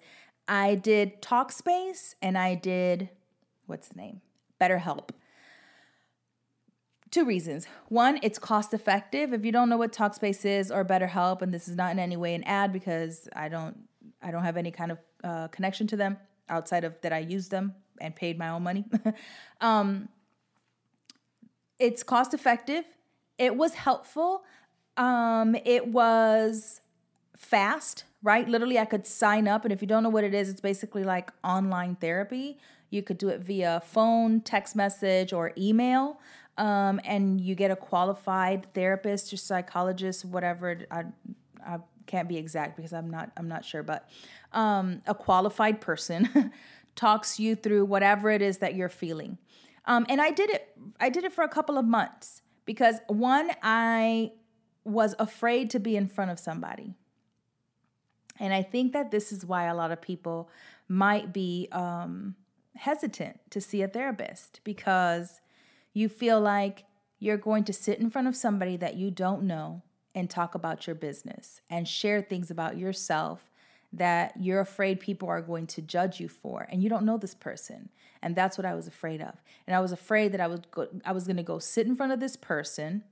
I 0.48 0.74
did 0.74 1.20
Talkspace 1.20 2.14
and 2.22 2.38
I 2.38 2.54
did, 2.54 3.10
what's 3.66 3.88
the 3.88 3.96
name? 3.96 4.20
BetterHelp. 4.60 5.10
Two 7.10 7.24
reasons. 7.24 7.66
One, 7.88 8.18
it's 8.22 8.38
cost 8.38 8.74
effective. 8.74 9.32
If 9.32 9.44
you 9.44 9.52
don't 9.52 9.68
know 9.68 9.76
what 9.76 9.92
Talkspace 9.92 10.44
is 10.44 10.70
or 10.70 10.84
BetterHelp, 10.84 11.42
and 11.42 11.52
this 11.52 11.68
is 11.68 11.76
not 11.76 11.92
in 11.92 11.98
any 11.98 12.16
way 12.16 12.34
an 12.34 12.42
ad 12.44 12.72
because 12.72 13.28
I 13.36 13.48
don't, 13.48 13.76
I 14.22 14.30
don't 14.30 14.42
have 14.42 14.56
any 14.56 14.70
kind 14.70 14.92
of 14.92 14.98
uh, 15.22 15.48
connection 15.48 15.86
to 15.88 15.96
them 15.96 16.16
outside 16.48 16.84
of 16.84 17.00
that 17.02 17.12
I 17.12 17.18
use 17.18 17.48
them 17.48 17.74
and 18.00 18.16
paid 18.16 18.38
my 18.38 18.48
own 18.48 18.62
money. 18.62 18.84
um, 19.60 20.08
it's 21.78 22.02
cost 22.02 22.34
effective 22.34 22.84
it 23.38 23.56
was 23.56 23.74
helpful. 23.74 24.44
Um, 24.96 25.56
it 25.64 25.88
was 25.88 26.80
fast, 27.36 28.04
right? 28.22 28.48
Literally, 28.48 28.78
I 28.78 28.84
could 28.84 29.06
sign 29.06 29.48
up. 29.48 29.64
And 29.64 29.72
if 29.72 29.82
you 29.82 29.88
don't 29.88 30.02
know 30.02 30.08
what 30.08 30.24
it 30.24 30.34
is, 30.34 30.48
it's 30.48 30.60
basically 30.60 31.04
like 31.04 31.30
online 31.42 31.96
therapy. 31.96 32.58
You 32.90 33.02
could 33.02 33.18
do 33.18 33.28
it 33.28 33.40
via 33.40 33.82
phone, 33.84 34.40
text 34.40 34.76
message, 34.76 35.32
or 35.32 35.52
email. 35.58 36.20
Um, 36.56 37.00
and 37.04 37.40
you 37.40 37.56
get 37.56 37.72
a 37.72 37.76
qualified 37.76 38.72
therapist 38.74 39.32
or 39.32 39.36
psychologist, 39.36 40.24
whatever. 40.24 40.78
I, 40.90 41.04
I 41.66 41.78
can't 42.06 42.28
be 42.28 42.36
exact 42.36 42.76
because 42.76 42.92
I'm 42.92 43.10
not 43.10 43.32
I'm 43.36 43.48
not 43.48 43.64
sure, 43.64 43.82
but 43.82 44.08
um, 44.52 45.02
a 45.06 45.14
qualified 45.14 45.80
person 45.80 46.52
talks 46.94 47.40
you 47.40 47.56
through 47.56 47.86
whatever 47.86 48.30
it 48.30 48.40
is 48.40 48.58
that 48.58 48.76
you're 48.76 48.88
feeling. 48.88 49.38
Um, 49.86 50.06
and 50.08 50.20
I 50.20 50.30
did 50.30 50.50
it. 50.50 50.68
I 51.00 51.08
did 51.08 51.24
it 51.24 51.32
for 51.32 51.42
a 51.42 51.48
couple 51.48 51.76
of 51.76 51.84
months 51.84 52.42
because 52.64 52.96
one, 53.08 53.50
I 53.62 54.32
was 54.84 55.14
afraid 55.18 55.70
to 55.70 55.78
be 55.78 55.96
in 55.96 56.08
front 56.08 56.30
of 56.30 56.38
somebody. 56.38 56.94
And 58.38 58.52
I 58.52 58.62
think 58.62 58.92
that 58.92 59.10
this 59.10 59.32
is 59.32 59.46
why 59.46 59.64
a 59.64 59.74
lot 59.74 59.92
of 59.92 60.00
people 60.00 60.50
might 60.88 61.32
be 61.32 61.68
um, 61.72 62.34
hesitant 62.76 63.40
to 63.50 63.60
see 63.60 63.82
a 63.82 63.88
therapist 63.88 64.60
because 64.64 65.40
you 65.92 66.08
feel 66.08 66.40
like 66.40 66.84
you're 67.18 67.36
going 67.36 67.64
to 67.64 67.72
sit 67.72 68.00
in 68.00 68.10
front 68.10 68.28
of 68.28 68.36
somebody 68.36 68.76
that 68.76 68.96
you 68.96 69.10
don't 69.10 69.42
know 69.44 69.82
and 70.14 70.28
talk 70.28 70.54
about 70.54 70.86
your 70.86 70.96
business 70.96 71.60
and 71.70 71.88
share 71.88 72.20
things 72.20 72.50
about 72.50 72.76
yourself 72.76 73.50
that 73.96 74.32
you're 74.38 74.60
afraid 74.60 75.00
people 75.00 75.28
are 75.28 75.40
going 75.40 75.66
to 75.66 75.82
judge 75.82 76.20
you 76.20 76.28
for 76.28 76.66
and 76.70 76.82
you 76.82 76.88
don't 76.88 77.04
know 77.04 77.16
this 77.16 77.34
person 77.34 77.88
and 78.22 78.34
that's 78.34 78.58
what 78.58 78.64
I 78.64 78.74
was 78.74 78.86
afraid 78.86 79.20
of 79.20 79.42
and 79.66 79.74
I 79.74 79.80
was 79.80 79.92
afraid 79.92 80.32
that 80.32 80.40
I 80.40 80.46
was 80.46 80.60
go- 80.70 80.88
I 81.04 81.12
was 81.12 81.24
going 81.24 81.36
to 81.36 81.42
go 81.42 81.58
sit 81.58 81.86
in 81.86 81.96
front 81.96 82.12
of 82.12 82.20
this 82.20 82.36
person 82.36 83.04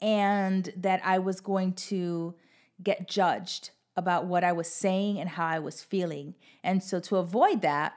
and 0.00 0.72
that 0.76 1.00
I 1.04 1.18
was 1.18 1.40
going 1.40 1.72
to 1.74 2.34
get 2.82 3.08
judged 3.08 3.70
about 3.96 4.26
what 4.26 4.44
I 4.44 4.52
was 4.52 4.68
saying 4.68 5.18
and 5.18 5.30
how 5.30 5.46
I 5.46 5.58
was 5.58 5.82
feeling 5.82 6.34
and 6.62 6.82
so 6.82 7.00
to 7.00 7.16
avoid 7.16 7.62
that 7.62 7.94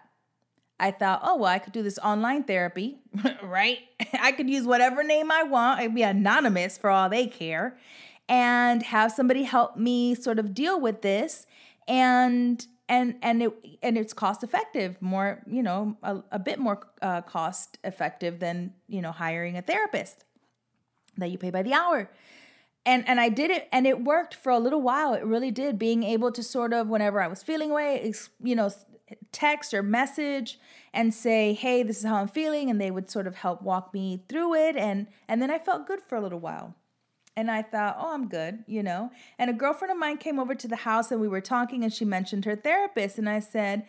I 0.79 0.91
thought, 0.91 1.21
oh, 1.23 1.37
well, 1.37 1.51
I 1.51 1.57
could 1.57 1.73
do 1.73 1.81
this 1.81 1.97
online 2.03 2.43
therapy, 2.43 2.99
right? 3.43 3.79
I 4.21 4.31
could 4.31 4.47
use 4.47 4.65
whatever 4.65 5.03
name 5.03 5.31
I 5.31 5.41
want. 5.41 5.79
I'd 5.79 5.95
be 5.95 6.03
anonymous 6.03 6.77
for 6.77 6.91
all 6.91 7.09
they 7.09 7.25
care 7.25 7.79
and 8.29 8.83
have 8.83 9.11
somebody 9.11 9.43
help 9.43 9.77
me 9.77 10.13
sort 10.13 10.37
of 10.37 10.53
deal 10.53 10.79
with 10.79 11.01
this 11.01 11.46
and 11.87 12.65
and 12.89 13.15
and 13.21 13.43
it 13.43 13.51
and 13.83 13.97
it's 13.97 14.13
cost 14.13 14.43
effective 14.43 15.01
more 15.01 15.41
you 15.45 15.61
know 15.61 15.97
a, 16.03 16.17
a 16.31 16.39
bit 16.39 16.59
more 16.59 16.87
uh, 17.01 17.21
cost 17.21 17.77
effective 17.83 18.39
than 18.39 18.73
you 18.87 19.01
know 19.01 19.11
hiring 19.11 19.57
a 19.57 19.61
therapist 19.61 20.23
that 21.17 21.31
you 21.31 21.37
pay 21.37 21.49
by 21.49 21.63
the 21.63 21.73
hour. 21.73 22.09
And 22.85 23.07
and 23.07 23.19
I 23.19 23.29
did 23.29 23.51
it 23.51 23.67
and 23.71 23.85
it 23.85 24.03
worked 24.03 24.33
for 24.33 24.51
a 24.51 24.59
little 24.59 24.81
while. 24.81 25.13
It 25.13 25.25
really 25.25 25.51
did. 25.51 25.77
Being 25.77 26.03
able 26.03 26.31
to 26.31 26.41
sort 26.41 26.73
of 26.73 26.87
whenever 26.87 27.21
I 27.21 27.27
was 27.27 27.43
feeling 27.43 27.71
away 27.71 28.13
you 28.41 28.55
know 28.55 28.69
text 29.31 29.73
or 29.73 29.81
message 29.83 30.59
and 30.93 31.13
say 31.13 31.53
hey 31.53 31.81
this 31.81 31.99
is 31.99 32.05
how 32.05 32.15
I'm 32.15 32.27
feeling 32.27 32.69
and 32.69 32.79
they 32.79 32.91
would 32.91 33.09
sort 33.09 33.25
of 33.25 33.35
help 33.35 33.61
walk 33.61 33.93
me 33.93 34.23
through 34.27 34.55
it 34.55 34.75
and 34.75 35.07
and 35.29 35.41
then 35.41 35.49
I 35.49 35.59
felt 35.59 35.87
good 35.87 36.01
for 36.01 36.17
a 36.17 36.21
little 36.21 36.39
while 36.39 36.75
and 37.37 37.51
I 37.51 37.61
thought, 37.61 37.97
oh, 37.99 38.13
I'm 38.13 38.27
good, 38.27 38.63
you 38.65 38.81
know. 38.81 39.11
And 39.37 39.51
a 39.51 39.53
girlfriend 39.53 39.91
of 39.91 39.99
mine 39.99 40.17
came 40.17 40.39
over 40.39 40.55
to 40.55 40.67
the 40.67 40.75
house 40.75 41.11
and 41.11 41.21
we 41.21 41.27
were 41.27 41.39
talking 41.39 41.83
and 41.83 41.93
she 41.93 42.03
mentioned 42.03 42.45
her 42.45 42.55
therapist. 42.55 43.19
And 43.19 43.29
I 43.29 43.39
said, 43.39 43.85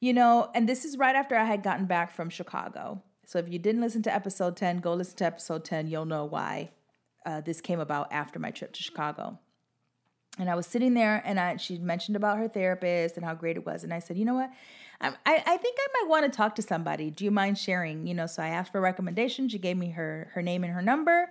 you 0.00 0.12
know, 0.12 0.50
and 0.56 0.68
this 0.68 0.84
is 0.84 0.98
right 0.98 1.14
after 1.14 1.36
I 1.36 1.44
had 1.44 1.62
gotten 1.62 1.86
back 1.86 2.10
from 2.10 2.28
Chicago. 2.28 3.00
So 3.24 3.38
if 3.38 3.48
you 3.48 3.60
didn't 3.60 3.80
listen 3.80 4.02
to 4.02 4.14
episode 4.14 4.56
10, 4.56 4.80
go 4.80 4.92
listen 4.92 5.16
to 5.18 5.24
episode 5.24 5.64
10. 5.64 5.86
You'll 5.86 6.04
know 6.04 6.24
why 6.24 6.72
uh, 7.24 7.40
this 7.40 7.60
came 7.60 7.78
about 7.78 8.12
after 8.12 8.40
my 8.40 8.50
trip 8.50 8.72
to 8.72 8.82
Chicago. 8.82 9.38
And 10.36 10.50
I 10.50 10.56
was 10.56 10.66
sitting 10.66 10.94
there 10.94 11.22
and 11.24 11.38
I, 11.38 11.58
she 11.58 11.78
mentioned 11.78 12.16
about 12.16 12.38
her 12.38 12.48
therapist 12.48 13.16
and 13.16 13.24
how 13.24 13.34
great 13.34 13.56
it 13.56 13.64
was. 13.64 13.84
And 13.84 13.94
I 13.94 14.00
said, 14.00 14.18
you 14.18 14.24
know 14.24 14.34
what? 14.34 14.50
I, 15.00 15.14
I 15.26 15.56
think 15.56 15.78
I 15.78 16.02
might 16.02 16.10
want 16.10 16.30
to 16.30 16.36
talk 16.36 16.56
to 16.56 16.62
somebody. 16.62 17.10
Do 17.10 17.24
you 17.24 17.30
mind 17.30 17.56
sharing? 17.56 18.08
You 18.08 18.14
know, 18.14 18.26
so 18.26 18.42
I 18.42 18.48
asked 18.48 18.72
for 18.72 18.78
a 18.78 18.82
recommendation. 18.82 19.48
She 19.48 19.58
gave 19.58 19.76
me 19.76 19.90
her 19.90 20.30
her 20.34 20.42
name 20.42 20.62
and 20.64 20.72
her 20.72 20.82
number. 20.82 21.30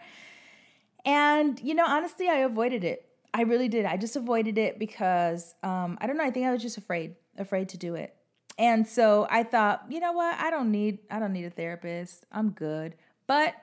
And, 1.05 1.59
you 1.61 1.73
know, 1.73 1.85
honestly, 1.85 2.27
I 2.27 2.37
avoided 2.37 2.83
it. 2.83 3.05
I 3.33 3.41
really 3.41 3.67
did. 3.67 3.85
I 3.85 3.97
just 3.97 4.15
avoided 4.15 4.57
it 4.57 4.79
because 4.79 5.55
um, 5.63 5.97
I 6.01 6.07
don't 6.07 6.17
know. 6.17 6.23
I 6.23 6.31
think 6.31 6.45
I 6.45 6.51
was 6.51 6.61
just 6.61 6.77
afraid, 6.77 7.15
afraid 7.37 7.69
to 7.69 7.77
do 7.77 7.95
it. 7.95 8.15
And 8.57 8.87
so 8.87 9.27
I 9.29 9.43
thought, 9.43 9.85
you 9.89 9.99
know 9.99 10.11
what? 10.11 10.37
I 10.37 10.49
don't 10.49 10.71
need, 10.71 10.99
I 11.09 11.19
don't 11.19 11.31
need 11.31 11.45
a 11.45 11.49
therapist. 11.49 12.25
I'm 12.31 12.49
good. 12.49 12.95
But 13.27 13.55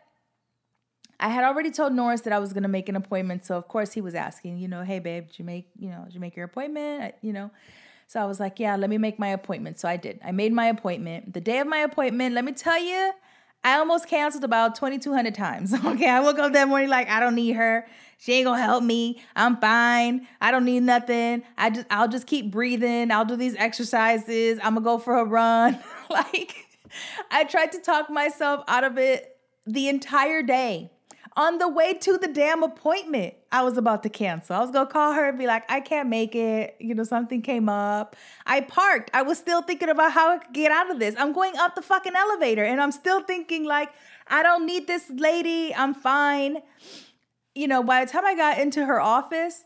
I 1.18 1.28
had 1.28 1.44
already 1.44 1.70
told 1.70 1.92
Norris 1.92 2.22
that 2.22 2.32
I 2.32 2.38
was 2.38 2.52
going 2.52 2.62
to 2.62 2.68
make 2.68 2.88
an 2.88 2.96
appointment. 2.96 3.44
So 3.44 3.56
of 3.56 3.68
course 3.68 3.92
he 3.92 4.00
was 4.00 4.14
asking, 4.14 4.58
you 4.58 4.68
know, 4.68 4.82
hey 4.82 4.98
babe, 4.98 5.26
did 5.28 5.38
you 5.38 5.44
make, 5.44 5.68
you 5.78 5.90
know, 5.90 6.04
did 6.04 6.14
you 6.14 6.20
make 6.20 6.36
your 6.36 6.44
appointment? 6.44 7.02
I, 7.02 7.12
you 7.20 7.32
know, 7.32 7.50
so 8.06 8.20
I 8.20 8.24
was 8.24 8.38
like, 8.38 8.60
yeah, 8.60 8.76
let 8.76 8.88
me 8.88 8.98
make 8.98 9.18
my 9.18 9.28
appointment. 9.28 9.78
So 9.78 9.88
I 9.88 9.96
did. 9.96 10.20
I 10.24 10.32
made 10.32 10.52
my 10.52 10.66
appointment. 10.66 11.34
The 11.34 11.40
day 11.40 11.58
of 11.58 11.66
my 11.66 11.78
appointment, 11.78 12.34
let 12.34 12.44
me 12.44 12.52
tell 12.52 12.80
you, 12.80 13.12
I 13.64 13.78
almost 13.78 14.08
canceled 14.08 14.44
about 14.44 14.74
2,200 14.76 15.34
times. 15.34 15.74
Okay, 15.84 16.08
I 16.08 16.20
woke 16.20 16.38
up 16.38 16.52
that 16.52 16.68
morning 16.68 16.88
like 16.88 17.08
I 17.08 17.20
don't 17.20 17.34
need 17.34 17.56
her. 17.56 17.86
She 18.18 18.32
ain't 18.34 18.46
gonna 18.46 18.62
help 18.62 18.82
me. 18.82 19.22
I'm 19.34 19.56
fine. 19.58 20.26
I 20.40 20.50
don't 20.50 20.64
need 20.64 20.82
nothing. 20.82 21.42
I 21.58 21.70
just 21.70 21.86
I'll 21.90 22.08
just 22.08 22.26
keep 22.26 22.50
breathing. 22.50 23.10
I'll 23.10 23.24
do 23.24 23.36
these 23.36 23.56
exercises. 23.56 24.58
I'm 24.62 24.74
gonna 24.74 24.84
go 24.84 24.98
for 24.98 25.18
a 25.18 25.24
run. 25.24 25.78
like 26.10 26.54
I 27.30 27.44
tried 27.44 27.72
to 27.72 27.80
talk 27.80 28.08
myself 28.10 28.64
out 28.68 28.84
of 28.84 28.98
it 28.98 29.36
the 29.66 29.88
entire 29.88 30.42
day 30.42 30.90
on 31.36 31.58
the 31.58 31.68
way 31.68 31.92
to 31.92 32.16
the 32.16 32.28
damn 32.28 32.62
appointment, 32.62 33.34
I 33.52 33.62
was 33.62 33.76
about 33.76 34.02
to 34.04 34.08
cancel. 34.08 34.56
I 34.56 34.60
was 34.60 34.70
gonna 34.70 34.88
call 34.88 35.12
her 35.12 35.28
and 35.28 35.38
be 35.38 35.46
like, 35.46 35.70
I 35.70 35.80
can't 35.80 36.08
make 36.08 36.34
it. 36.34 36.76
You 36.80 36.94
know, 36.94 37.04
something 37.04 37.42
came 37.42 37.68
up. 37.68 38.16
I 38.46 38.62
parked. 38.62 39.10
I 39.12 39.22
was 39.22 39.36
still 39.36 39.60
thinking 39.60 39.90
about 39.90 40.12
how 40.12 40.30
I 40.30 40.38
could 40.38 40.54
get 40.54 40.72
out 40.72 40.90
of 40.90 40.98
this. 40.98 41.14
I'm 41.18 41.34
going 41.34 41.56
up 41.58 41.74
the 41.74 41.82
fucking 41.82 42.14
elevator 42.16 42.64
and 42.64 42.80
I'm 42.80 42.92
still 42.92 43.20
thinking, 43.20 43.64
like, 43.64 43.90
I 44.28 44.42
don't 44.42 44.64
need 44.64 44.86
this 44.86 45.10
lady. 45.10 45.74
I'm 45.74 45.92
fine. 45.92 46.62
You 47.54 47.68
know, 47.68 47.82
by 47.82 48.04
the 48.04 48.10
time 48.10 48.24
I 48.24 48.34
got 48.34 48.58
into 48.58 48.86
her 48.86 49.00
office, 49.00 49.64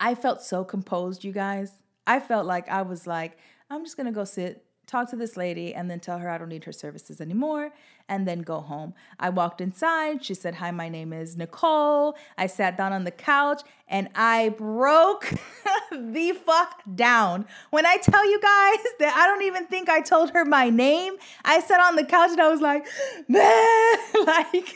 I 0.00 0.14
felt 0.16 0.42
so 0.42 0.64
composed, 0.64 1.22
you 1.22 1.32
guys. 1.32 1.72
I 2.06 2.18
felt 2.20 2.44
like 2.44 2.68
I 2.68 2.82
was 2.82 3.06
like, 3.06 3.38
I'm 3.70 3.84
just 3.84 3.96
gonna 3.96 4.12
go 4.12 4.24
sit 4.24 4.65
talk 4.86 5.10
to 5.10 5.16
this 5.16 5.36
lady 5.36 5.74
and 5.74 5.90
then 5.90 6.00
tell 6.00 6.18
her 6.18 6.30
I 6.30 6.38
don't 6.38 6.48
need 6.48 6.64
her 6.64 6.72
services 6.72 7.20
anymore 7.20 7.72
and 8.08 8.26
then 8.26 8.42
go 8.42 8.60
home. 8.60 8.94
I 9.18 9.30
walked 9.30 9.60
inside. 9.60 10.24
She 10.24 10.34
said, 10.34 10.56
Hi, 10.56 10.70
my 10.70 10.88
name 10.88 11.12
is 11.12 11.36
Nicole. 11.36 12.16
I 12.38 12.46
sat 12.46 12.76
down 12.76 12.92
on 12.92 13.04
the 13.04 13.10
couch 13.10 13.62
and 13.88 14.08
I 14.14 14.50
broke 14.50 15.28
the 15.90 16.32
fuck 16.44 16.82
down. 16.94 17.46
When 17.70 17.84
I 17.84 17.96
tell 17.96 18.24
you 18.24 18.40
guys 18.40 18.84
that 19.00 19.14
I 19.16 19.26
don't 19.26 19.42
even 19.42 19.66
think 19.66 19.88
I 19.88 20.00
told 20.00 20.30
her 20.30 20.44
my 20.44 20.70
name, 20.70 21.14
I 21.44 21.60
sat 21.60 21.80
on 21.80 21.96
the 21.96 22.04
couch 22.04 22.30
and 22.30 22.40
I 22.40 22.48
was 22.48 22.60
like, 22.60 22.86
Man, 23.28 23.96
like 24.26 24.68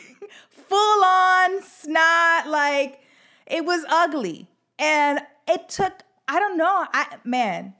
full 0.49 1.03
on 1.03 1.61
snot. 1.63 2.47
Like 2.47 2.99
it 3.47 3.65
was 3.65 3.85
ugly. 3.89 4.49
And 4.77 5.21
it 5.47 5.69
took, 5.69 5.93
I 6.27 6.39
don't 6.39 6.57
know, 6.57 6.85
I, 6.91 7.17
man, 7.23 7.75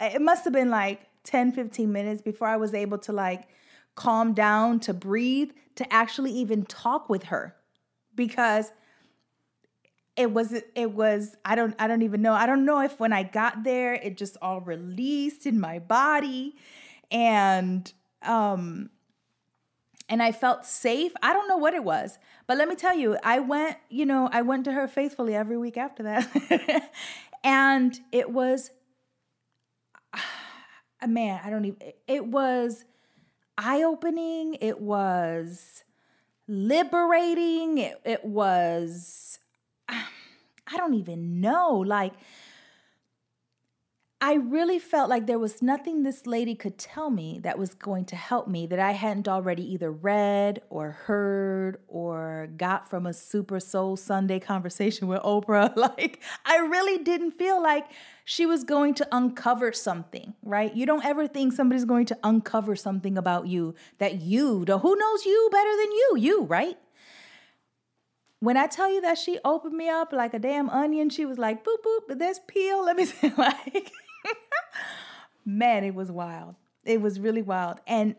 it 0.00 0.22
must 0.22 0.44
have 0.44 0.52
been 0.52 0.70
like 0.70 1.09
10, 1.24 1.52
15 1.52 1.92
minutes 1.92 2.22
before 2.22 2.48
I 2.48 2.56
was 2.56 2.74
able 2.74 2.98
to 2.98 3.12
like 3.12 3.48
calm 3.94 4.32
down, 4.32 4.80
to 4.80 4.94
breathe, 4.94 5.50
to 5.76 5.92
actually 5.92 6.32
even 6.32 6.64
talk 6.64 7.08
with 7.08 7.24
her 7.24 7.56
because 8.14 8.72
it 10.16 10.32
was 10.32 10.52
it 10.74 10.92
was 10.92 11.36
I 11.44 11.54
don't 11.54 11.74
I 11.78 11.86
don't 11.86 12.02
even 12.02 12.22
know. 12.22 12.34
I 12.34 12.46
don't 12.46 12.64
know 12.64 12.80
if 12.80 13.00
when 13.00 13.12
I 13.12 13.22
got 13.22 13.64
there 13.64 13.94
it 13.94 14.16
just 14.16 14.36
all 14.42 14.60
released 14.60 15.46
in 15.46 15.58
my 15.58 15.78
body 15.78 16.56
and 17.10 17.90
um 18.22 18.90
and 20.10 20.22
I 20.22 20.32
felt 20.32 20.66
safe. 20.66 21.12
I 21.22 21.32
don't 21.32 21.48
know 21.48 21.56
what 21.56 21.72
it 21.72 21.84
was, 21.84 22.18
but 22.48 22.58
let 22.58 22.68
me 22.68 22.74
tell 22.74 22.96
you, 22.96 23.16
I 23.22 23.38
went, 23.38 23.76
you 23.88 24.04
know, 24.04 24.28
I 24.32 24.42
went 24.42 24.64
to 24.64 24.72
her 24.72 24.88
faithfully 24.88 25.36
every 25.36 25.56
week 25.56 25.76
after 25.76 26.02
that. 26.02 26.90
and 27.44 27.98
it 28.10 28.30
was 28.30 28.72
Uh, 31.02 31.06
man, 31.06 31.40
I 31.44 31.50
don't 31.50 31.64
even, 31.64 31.92
it 32.06 32.26
was 32.26 32.84
eye 33.56 33.82
opening. 33.82 34.54
It 34.60 34.80
was 34.80 35.84
liberating. 36.46 37.78
It, 37.78 38.00
it 38.04 38.24
was, 38.24 39.38
I 39.88 40.76
don't 40.76 40.94
even 40.94 41.40
know. 41.40 41.76
Like, 41.78 42.12
I 44.22 44.34
really 44.34 44.78
felt 44.78 45.08
like 45.08 45.26
there 45.26 45.38
was 45.38 45.62
nothing 45.62 46.02
this 46.02 46.26
lady 46.26 46.54
could 46.54 46.76
tell 46.76 47.08
me 47.08 47.40
that 47.42 47.58
was 47.58 47.72
going 47.72 48.04
to 48.06 48.16
help 48.16 48.48
me 48.48 48.66
that 48.66 48.78
I 48.78 48.92
hadn't 48.92 49.26
already 49.26 49.62
either 49.72 49.90
read 49.90 50.60
or 50.68 50.90
heard 50.90 51.78
or 51.88 52.50
got 52.58 52.90
from 52.90 53.06
a 53.06 53.14
Super 53.14 53.58
Soul 53.58 53.96
Sunday 53.96 54.38
conversation 54.52 55.08
with 55.08 55.22
Oprah. 55.22 55.74
Like, 55.80 56.20
I 56.44 56.58
really 56.58 57.02
didn't 57.02 57.30
feel 57.30 57.62
like 57.62 57.86
she 58.26 58.44
was 58.44 58.64
going 58.64 58.92
to 58.94 59.08
uncover 59.10 59.72
something, 59.72 60.34
right? 60.42 60.74
You 60.76 60.84
don't 60.84 61.04
ever 61.04 61.26
think 61.26 61.54
somebody's 61.54 61.86
going 61.86 62.04
to 62.06 62.18
uncover 62.22 62.76
something 62.76 63.16
about 63.16 63.46
you 63.46 63.74
that 63.98 64.20
you, 64.20 64.66
the, 64.66 64.78
who 64.78 64.94
knows 64.94 65.24
you 65.24 65.48
better 65.50 65.76
than 65.76 65.92
you, 65.92 66.16
you, 66.18 66.44
right? 66.44 66.76
when 68.40 68.56
I 68.56 68.66
tell 68.66 68.90
you 68.90 69.02
that 69.02 69.18
she 69.18 69.38
opened 69.44 69.76
me 69.76 69.88
up 69.88 70.12
like 70.12 70.34
a 70.34 70.38
damn 70.38 70.68
onion, 70.70 71.10
she 71.10 71.26
was 71.26 71.38
like, 71.38 71.62
boop, 71.62 71.76
boop, 71.84 72.18
there's 72.18 72.40
peel. 72.48 72.84
Let 72.84 72.96
me 72.96 73.04
say, 73.06 73.32
like, 73.36 73.92
man, 75.44 75.84
it 75.84 75.94
was 75.94 76.10
wild. 76.10 76.54
It 76.84 77.00
was 77.00 77.20
really 77.20 77.42
wild. 77.42 77.80
And 77.86 78.16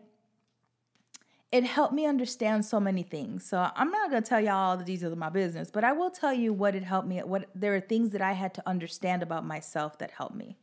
it 1.52 1.64
helped 1.64 1.92
me 1.92 2.06
understand 2.06 2.64
so 2.64 2.80
many 2.80 3.02
things. 3.02 3.44
So 3.44 3.70
I'm 3.76 3.90
not 3.90 4.10
to 4.10 4.22
tell 4.22 4.40
y'all 4.40 4.54
all 4.54 4.76
the 4.78 4.84
details 4.84 5.12
of 5.12 5.18
my 5.18 5.28
business, 5.28 5.70
but 5.70 5.84
I 5.84 5.92
will 5.92 6.10
tell 6.10 6.32
you 6.32 6.52
what 6.52 6.74
it 6.74 6.82
helped 6.82 7.06
me. 7.06 7.18
What 7.18 7.50
there 7.54 7.74
are 7.74 7.80
things 7.80 8.10
that 8.10 8.22
I 8.22 8.32
had 8.32 8.54
to 8.54 8.66
understand 8.66 9.22
about 9.22 9.44
myself 9.44 9.98
that 9.98 10.12
helped 10.12 10.34
me. 10.34 10.56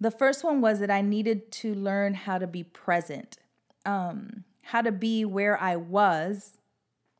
The 0.00 0.12
first 0.12 0.44
one 0.44 0.60
was 0.60 0.78
that 0.78 0.90
I 0.90 1.00
needed 1.00 1.50
to 1.52 1.74
learn 1.74 2.14
how 2.14 2.38
to 2.38 2.46
be 2.46 2.62
present, 2.62 3.38
um, 3.84 4.44
how 4.62 4.80
to 4.80 4.92
be 4.92 5.24
where 5.24 5.60
I 5.60 5.74
was 5.76 6.58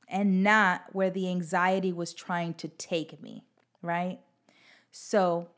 and 0.08 0.44
not 0.44 0.84
where 0.92 1.10
the 1.10 1.28
anxiety 1.28 1.92
was 1.92 2.14
trying 2.14 2.54
to 2.54 2.68
take 2.68 3.20
me, 3.20 3.44
right? 3.82 4.20
So 4.92 5.48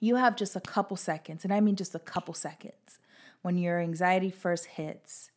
you 0.00 0.16
have 0.16 0.36
just 0.36 0.56
a 0.56 0.60
couple 0.60 0.96
seconds, 0.96 1.44
and 1.44 1.52
I 1.52 1.60
mean 1.60 1.76
just 1.76 1.94
a 1.94 1.98
couple 1.98 2.34
seconds, 2.34 2.98
when 3.42 3.56
your 3.58 3.80
anxiety 3.80 4.30
first 4.30 4.66
hits. 4.66 5.30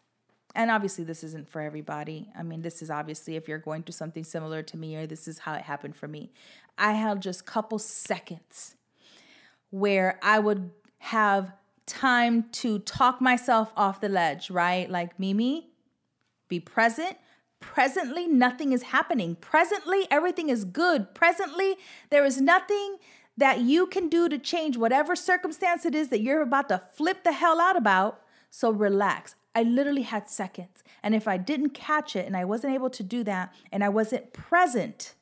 And 0.55 0.71
obviously, 0.71 1.03
this 1.03 1.23
isn't 1.23 1.47
for 1.47 1.61
everybody. 1.61 2.31
I 2.37 2.43
mean, 2.43 2.61
this 2.61 2.81
is 2.81 2.89
obviously 2.89 3.35
if 3.35 3.47
you're 3.47 3.59
going 3.59 3.83
through 3.83 3.93
something 3.93 4.23
similar 4.23 4.63
to 4.63 4.77
me, 4.77 4.95
or 4.95 5.05
this 5.05 5.27
is 5.27 5.39
how 5.39 5.53
it 5.53 5.61
happened 5.61 5.95
for 5.95 6.07
me. 6.07 6.31
I 6.77 6.93
had 6.93 7.21
just 7.21 7.45
couple 7.45 7.79
seconds 7.79 8.75
where 9.69 10.19
I 10.23 10.39
would 10.39 10.71
have 10.97 11.53
time 11.85 12.45
to 12.51 12.79
talk 12.79 13.21
myself 13.21 13.71
off 13.77 14.01
the 14.01 14.09
ledge, 14.09 14.49
right? 14.49 14.89
Like, 14.89 15.19
Mimi, 15.19 15.69
be 16.47 16.59
present, 16.59 17.17
Presently, 17.59 18.25
nothing 18.25 18.71
is 18.71 18.83
happening. 18.83 19.35
Presently, 19.35 20.07
everything 20.09 20.49
is 20.49 20.63
good. 20.63 21.13
Presently, 21.13 21.75
there 22.09 22.23
is 22.23 22.39
nothing 22.39 22.97
that 23.39 23.61
you 23.61 23.87
can 23.87 24.09
do 24.09 24.27
to 24.27 24.37
change 24.37 24.77
whatever 24.77 25.15
circumstance 25.15 25.85
it 25.85 25.95
is 25.95 26.09
that 26.09 26.21
you're 26.21 26.41
about 26.41 26.69
to 26.69 26.83
flip 26.93 27.23
the 27.23 27.31
hell 27.31 27.59
out 27.59 27.77
about. 27.77 28.21
So 28.49 28.69
relax. 28.69 29.35
I 29.55 29.63
literally 29.63 30.03
had 30.03 30.29
seconds. 30.29 30.83
And 31.01 31.15
if 31.15 31.27
I 31.27 31.37
didn't 31.37 31.69
catch 31.69 32.15
it 32.15 32.25
and 32.25 32.35
I 32.35 32.43
wasn't 32.43 32.73
able 32.73 32.89
to 32.91 33.03
do 33.03 33.23
that 33.23 33.53
and 33.71 33.83
I 33.83 33.89
wasn't 33.89 34.33
present, 34.33 35.15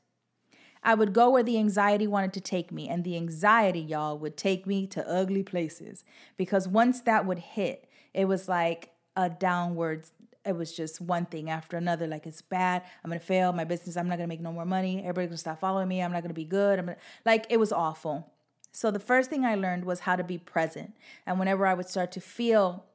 I 0.83 0.95
would 0.95 1.13
go 1.13 1.29
where 1.29 1.43
the 1.43 1.57
anxiety 1.57 2.07
wanted 2.07 2.33
to 2.33 2.41
take 2.41 2.71
me, 2.71 2.87
and 2.87 3.03
the 3.03 3.17
anxiety, 3.17 3.81
y'all, 3.81 4.17
would 4.17 4.37
take 4.37 4.65
me 4.65 4.87
to 4.87 5.07
ugly 5.07 5.43
places 5.43 6.03
because 6.37 6.67
once 6.67 7.01
that 7.01 7.25
would 7.25 7.39
hit, 7.39 7.89
it 8.13 8.25
was 8.25 8.47
like 8.47 8.91
a 9.15 9.29
downward 9.29 10.05
it 10.47 10.55
was 10.55 10.73
just 10.73 11.01
one 11.01 11.25
thing 11.25 11.49
after 11.49 11.77
another. 11.77 12.07
Like 12.07 12.25
it's 12.25 12.41
bad. 12.41 12.83
I'm 13.03 13.09
gonna 13.09 13.19
fail 13.19 13.53
my 13.53 13.63
business. 13.63 13.97
I'm 13.97 14.07
not 14.07 14.17
gonna 14.17 14.27
make 14.27 14.41
no 14.41 14.51
more 14.51 14.65
money. 14.65 14.99
Everybody's 14.99 15.29
gonna 15.29 15.37
stop 15.37 15.59
following 15.59 15.87
me. 15.87 16.01
I'm 16.01 16.11
not 16.11 16.23
gonna 16.23 16.33
be 16.33 16.45
good. 16.45 16.79
I'm 16.79 16.85
gonna 16.85 16.97
like 17.25 17.45
it 17.49 17.57
was 17.57 17.71
awful. 17.71 18.31
So 18.71 18.91
the 18.91 18.99
first 18.99 19.29
thing 19.29 19.43
I 19.43 19.55
learned 19.55 19.85
was 19.85 20.01
how 20.01 20.15
to 20.15 20.23
be 20.23 20.37
present. 20.37 20.93
And 21.25 21.39
whenever 21.39 21.65
I 21.65 21.73
would 21.73 21.89
start 21.89 22.11
to 22.13 22.21
feel 22.21 22.85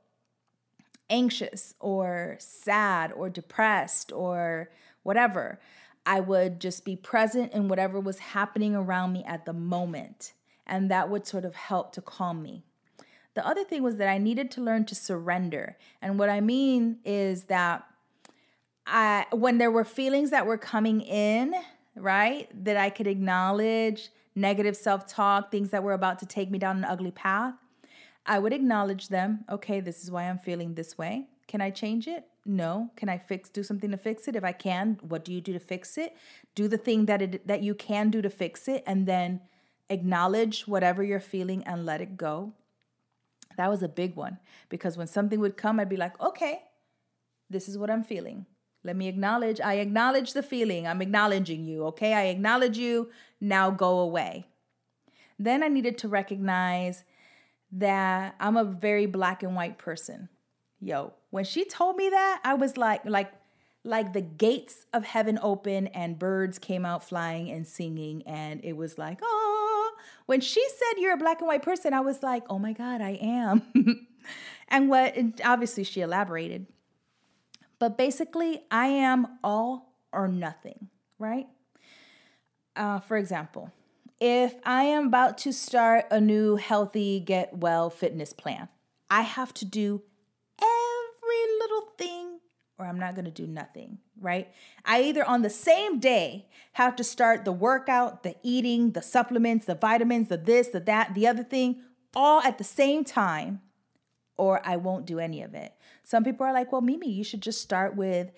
anxious 1.11 1.75
or 1.81 2.37
sad 2.39 3.13
or 3.13 3.29
depressed 3.29 4.13
or 4.13 4.71
whatever, 5.03 5.61
I 6.07 6.21
would 6.21 6.61
just 6.61 6.85
be 6.85 6.97
present 6.97 7.53
in 7.53 7.69
whatever 7.69 8.01
was 8.01 8.19
happening 8.19 8.75
around 8.75 9.13
me 9.13 9.25
at 9.27 9.45
the 9.45 9.53
moment. 9.53 10.33
And 10.67 10.91
that 10.91 11.11
would 11.11 11.27
sort 11.27 11.45
of 11.45 11.55
help 11.55 11.93
to 11.93 12.01
calm 12.01 12.43
me. 12.43 12.65
The 13.35 13.47
other 13.47 13.65
thing 13.65 13.83
was 13.83 13.97
that 13.97 14.09
I 14.09 14.19
needed 14.19 14.51
to 14.53 14.61
learn 14.61 14.85
to 14.87 14.95
surrender. 14.95 15.77
And 16.01 16.19
what 16.19 16.29
I 16.29 16.41
mean 16.41 16.99
is 17.05 17.45
that 17.45 17.87
I 18.87 19.27
when 19.31 19.59
there 19.59 19.71
were 19.71 19.85
feelings 19.85 20.31
that 20.31 20.47
were 20.47 20.59
coming 20.59 21.01
in, 21.01 21.55
right? 21.97 22.49
That 22.65 22.77
I 22.77 22.91
could 22.91 23.07
acknowledge 23.07 24.11
negative 24.35 24.77
self-talk, 24.77 25.51
things 25.51 25.71
that 25.71 25.83
were 25.83 25.93
about 25.93 26.19
to 26.21 26.27
take 26.27 26.51
me 26.51 26.59
down 26.59 26.79
an 26.79 26.85
ugly 26.85 27.11
path. 27.11 27.55
I 28.25 28.39
would 28.39 28.53
acknowledge 28.53 29.09
them. 29.09 29.45
Okay, 29.51 29.81
this 29.81 30.03
is 30.03 30.11
why 30.11 30.25
I'm 30.25 30.39
feeling 30.39 30.75
this 30.75 30.97
way. 30.97 31.27
Can 31.49 31.61
I 31.61 31.71
change 31.71 32.07
it? 32.07 32.25
No. 32.45 32.91
Can 32.97 33.09
I 33.09 33.19
fix 33.19 33.51
do 33.51 33.63
something 33.63 33.91
to 33.91 33.97
fix 33.97 34.27
it? 34.27 34.37
If 34.37 34.45
I 34.45 34.53
can, 34.53 34.99
what 35.03 35.25
do 35.25 35.33
you 35.33 35.41
do 35.41 35.53
to 35.53 35.59
fix 35.59 35.97
it? 35.97 36.17
Do 36.55 36.67
the 36.69 36.79
thing 36.79 37.07
that 37.07 37.23
it 37.23 37.47
that 37.47 37.63
you 37.63 37.75
can 37.75 38.11
do 38.11 38.23
to 38.23 38.31
fix 38.31 38.69
it 38.69 38.83
and 38.87 39.07
then 39.07 39.41
acknowledge 39.89 40.67
whatever 40.67 41.03
you're 41.03 41.21
feeling 41.21 41.63
and 41.65 41.85
let 41.85 42.01
it 42.01 42.17
go. 42.17 42.53
That 43.57 43.71
was 43.71 43.83
a 43.83 43.89
big 43.89 44.17
one 44.17 44.39
because 44.69 44.97
when 44.97 45.07
something 45.07 45.41
would 45.41 45.57
come, 45.57 45.79
I'd 45.79 45.89
be 45.89 45.97
like, 45.97 46.21
okay, 46.21 46.63
this 47.51 47.69
is 47.69 47.77
what 47.79 47.91
I'm 47.91 48.03
feeling. 48.03 48.47
Let 48.85 48.97
me 48.97 49.09
acknowledge. 49.09 49.61
I 49.61 49.75
acknowledge 49.75 50.33
the 50.33 50.43
feeling. 50.43 50.87
I'm 50.87 51.03
acknowledging 51.03 51.65
you. 51.65 51.85
Okay. 51.87 52.15
I 52.15 52.25
acknowledge 52.25 52.79
you. 52.79 53.11
Now 53.41 53.71
go 53.71 53.99
away. 54.01 54.47
Then 55.39 55.63
I 55.63 55.69
needed 55.69 55.99
to 55.99 56.09
recognize 56.09 57.05
that 57.73 58.35
I'm 58.39 58.57
a 58.57 58.65
very 58.65 59.07
black 59.07 59.43
and 59.43 59.55
white 59.55 59.79
person. 59.79 60.29
Yo, 60.81 61.13
when 61.31 61.45
she 61.45 61.65
told 61.65 61.97
me 61.97 62.11
that, 62.11 62.41
I 62.45 62.55
was 62.55 62.77
like, 62.77 63.05
like, 63.05 63.33
like 63.85 64.13
the 64.13 64.21
gates 64.21 64.87
of 64.93 65.05
heaven 65.05 65.39
open 65.43 65.87
and 65.89 66.19
birds 66.19 66.59
came 66.59 66.85
out 66.85 67.03
flying 67.03 67.51
and 67.51 67.67
singing, 67.67 68.23
and 68.27 68.61
it 68.65 68.77
was 68.77 68.99
like, 68.99 69.21
oh, 69.23 69.42
when 70.27 70.41
she 70.41 70.67
said 70.69 71.01
you're 71.01 71.15
a 71.15 71.19
black 71.19 71.41
and 71.41 71.49
white 71.49 71.63
person, 71.63 71.93
I 71.93 72.01
was 72.01 72.23
like, 72.23 72.45
oh 72.49 72.59
my 72.59 72.73
God, 72.73 73.01
I 73.01 73.19
am. 73.21 74.07
and 74.69 74.89
what, 74.89 75.17
and 75.17 75.41
obviously, 75.45 75.85
she 75.85 76.01
elaborated. 76.01 76.67
But 77.79 77.99
basically, 77.99 78.63
I 78.71 78.87
am 78.87 79.27
all 79.43 79.95
or 80.13 80.29
nothing, 80.29 80.89
right? 81.19 81.47
Uh, 82.77 83.01
for 83.01 83.17
example, 83.17 83.73
if 84.21 84.55
I 84.65 84.85
am 84.85 85.09
about 85.09 85.39
to 85.39 85.53
start 85.53 86.07
a 86.11 86.21
new 86.21 86.57
healthy, 86.57 87.19
get 87.19 87.57
well 87.57 87.91
fitness 87.91 88.33
plan, 88.33 88.69
I 89.11 89.23
have 89.23 89.53
to 89.55 89.65
do 89.65 90.03
every 90.61 91.59
little 91.61 91.89
thing 91.99 92.32
or 92.83 92.87
I'm 92.87 92.99
not 92.99 93.15
going 93.15 93.25
to 93.25 93.31
do 93.31 93.47
nothing, 93.47 93.99
right? 94.21 94.53
I 94.85 95.03
either 95.03 95.25
on 95.25 95.43
the 95.43 95.51
same 95.51 96.01
day 96.01 96.49
have 96.73 96.97
to 96.97 97.05
start 97.05 97.45
the 97.45 97.53
workout, 97.53 98.25
the 98.25 98.35
eating, 98.43 98.91
the 98.93 99.03
supplements, 99.03 99.67
the 99.67 99.75
vitamins, 99.75 100.29
the 100.29 100.37
this, 100.37 100.69
the 100.69 100.81
that, 100.81 101.15
the 101.15 101.29
other 101.29 101.45
thing, 101.45 101.83
all 102.15 102.41
at 102.43 102.59
the 102.59 102.65
same 102.65 103.05
time, 103.05 103.61
or 104.37 104.61
I 104.65 104.77
won't 104.77 105.07
do 105.07 105.21
any 105.21 105.43
of 105.43 105.55
it. 105.55 105.75
Some 106.03 106.25
people 106.25 106.45
are 106.45 106.53
like, 106.53 106.73
well, 106.73 106.81
Mimi, 106.81 107.09
you 107.09 107.23
should 107.23 107.43
just 107.43 107.61
start 107.61 107.95
with 107.95 108.33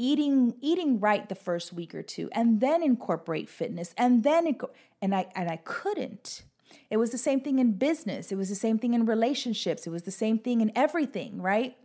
eating 0.00 0.54
eating 0.60 1.00
right 1.00 1.28
the 1.28 1.34
first 1.34 1.72
week 1.72 1.92
or 1.92 2.04
two 2.04 2.28
and 2.30 2.60
then 2.60 2.84
incorporate 2.84 3.48
fitness 3.48 3.92
and 3.98 4.22
then 4.22 4.46
it 4.46 4.60
and 5.02 5.12
I 5.12 5.26
and 5.34 5.50
I 5.50 5.56
couldn't. 5.56 6.42
It 6.88 6.98
was 6.98 7.10
the 7.10 7.18
same 7.18 7.40
thing 7.40 7.58
in 7.58 7.72
business. 7.72 8.30
It 8.30 8.36
was 8.36 8.48
the 8.48 8.54
same 8.54 8.78
thing 8.78 8.94
in 8.94 9.06
relationships. 9.06 9.88
It 9.88 9.90
was 9.90 10.02
the 10.02 10.12
same 10.12 10.38
thing 10.38 10.60
in 10.60 10.70
everything, 10.76 11.42
right? 11.42 11.76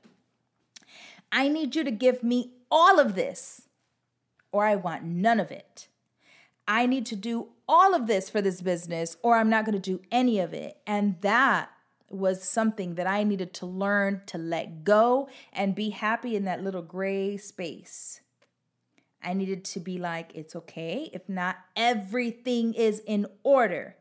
I 1.35 1.47
need 1.47 1.75
you 1.75 1.83
to 1.83 1.89
give 1.89 2.21
me 2.21 2.51
all 2.69 2.99
of 2.99 3.15
this, 3.15 3.67
or 4.51 4.65
I 4.65 4.75
want 4.75 5.03
none 5.03 5.39
of 5.39 5.49
it. 5.49 5.87
I 6.67 6.85
need 6.85 7.07
to 7.07 7.15
do 7.15 7.47
all 7.67 7.95
of 7.95 8.05
this 8.05 8.29
for 8.29 8.39
this 8.39 8.61
business, 8.61 9.17
or 9.23 9.35
I'm 9.35 9.49
not 9.49 9.65
going 9.65 9.73
to 9.73 9.79
do 9.79 10.03
any 10.11 10.39
of 10.39 10.53
it. 10.53 10.77
And 10.85 11.19
that 11.21 11.71
was 12.07 12.43
something 12.43 12.93
that 12.95 13.07
I 13.07 13.23
needed 13.23 13.51
to 13.55 13.65
learn 13.65 14.21
to 14.27 14.37
let 14.37 14.83
go 14.83 15.27
and 15.51 15.73
be 15.73 15.89
happy 15.89 16.35
in 16.35 16.45
that 16.45 16.63
little 16.63 16.83
gray 16.83 17.35
space. 17.37 18.21
I 19.23 19.33
needed 19.33 19.65
to 19.65 19.79
be 19.79 19.97
like, 19.97 20.33
it's 20.35 20.55
okay 20.55 21.09
if 21.13 21.27
not 21.27 21.57
everything 21.75 22.75
is 22.75 22.99
in 23.07 23.25
order. 23.41 23.95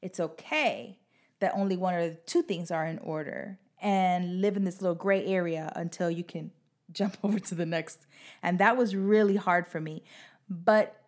It's 0.00 0.20
okay 0.20 0.98
that 1.40 1.52
only 1.56 1.76
one 1.76 1.94
or 1.94 2.14
two 2.14 2.42
things 2.42 2.70
are 2.70 2.86
in 2.86 2.98
order 2.98 3.58
and 3.84 4.40
live 4.40 4.56
in 4.56 4.64
this 4.64 4.82
little 4.82 4.96
gray 4.96 5.24
area 5.24 5.70
until 5.76 6.10
you 6.10 6.24
can 6.24 6.50
jump 6.92 7.16
over 7.22 7.38
to 7.38 7.54
the 7.54 7.66
next. 7.66 8.06
And 8.42 8.58
that 8.58 8.76
was 8.76 8.96
really 8.96 9.36
hard 9.36 9.68
for 9.68 9.80
me. 9.80 10.02
But 10.48 11.00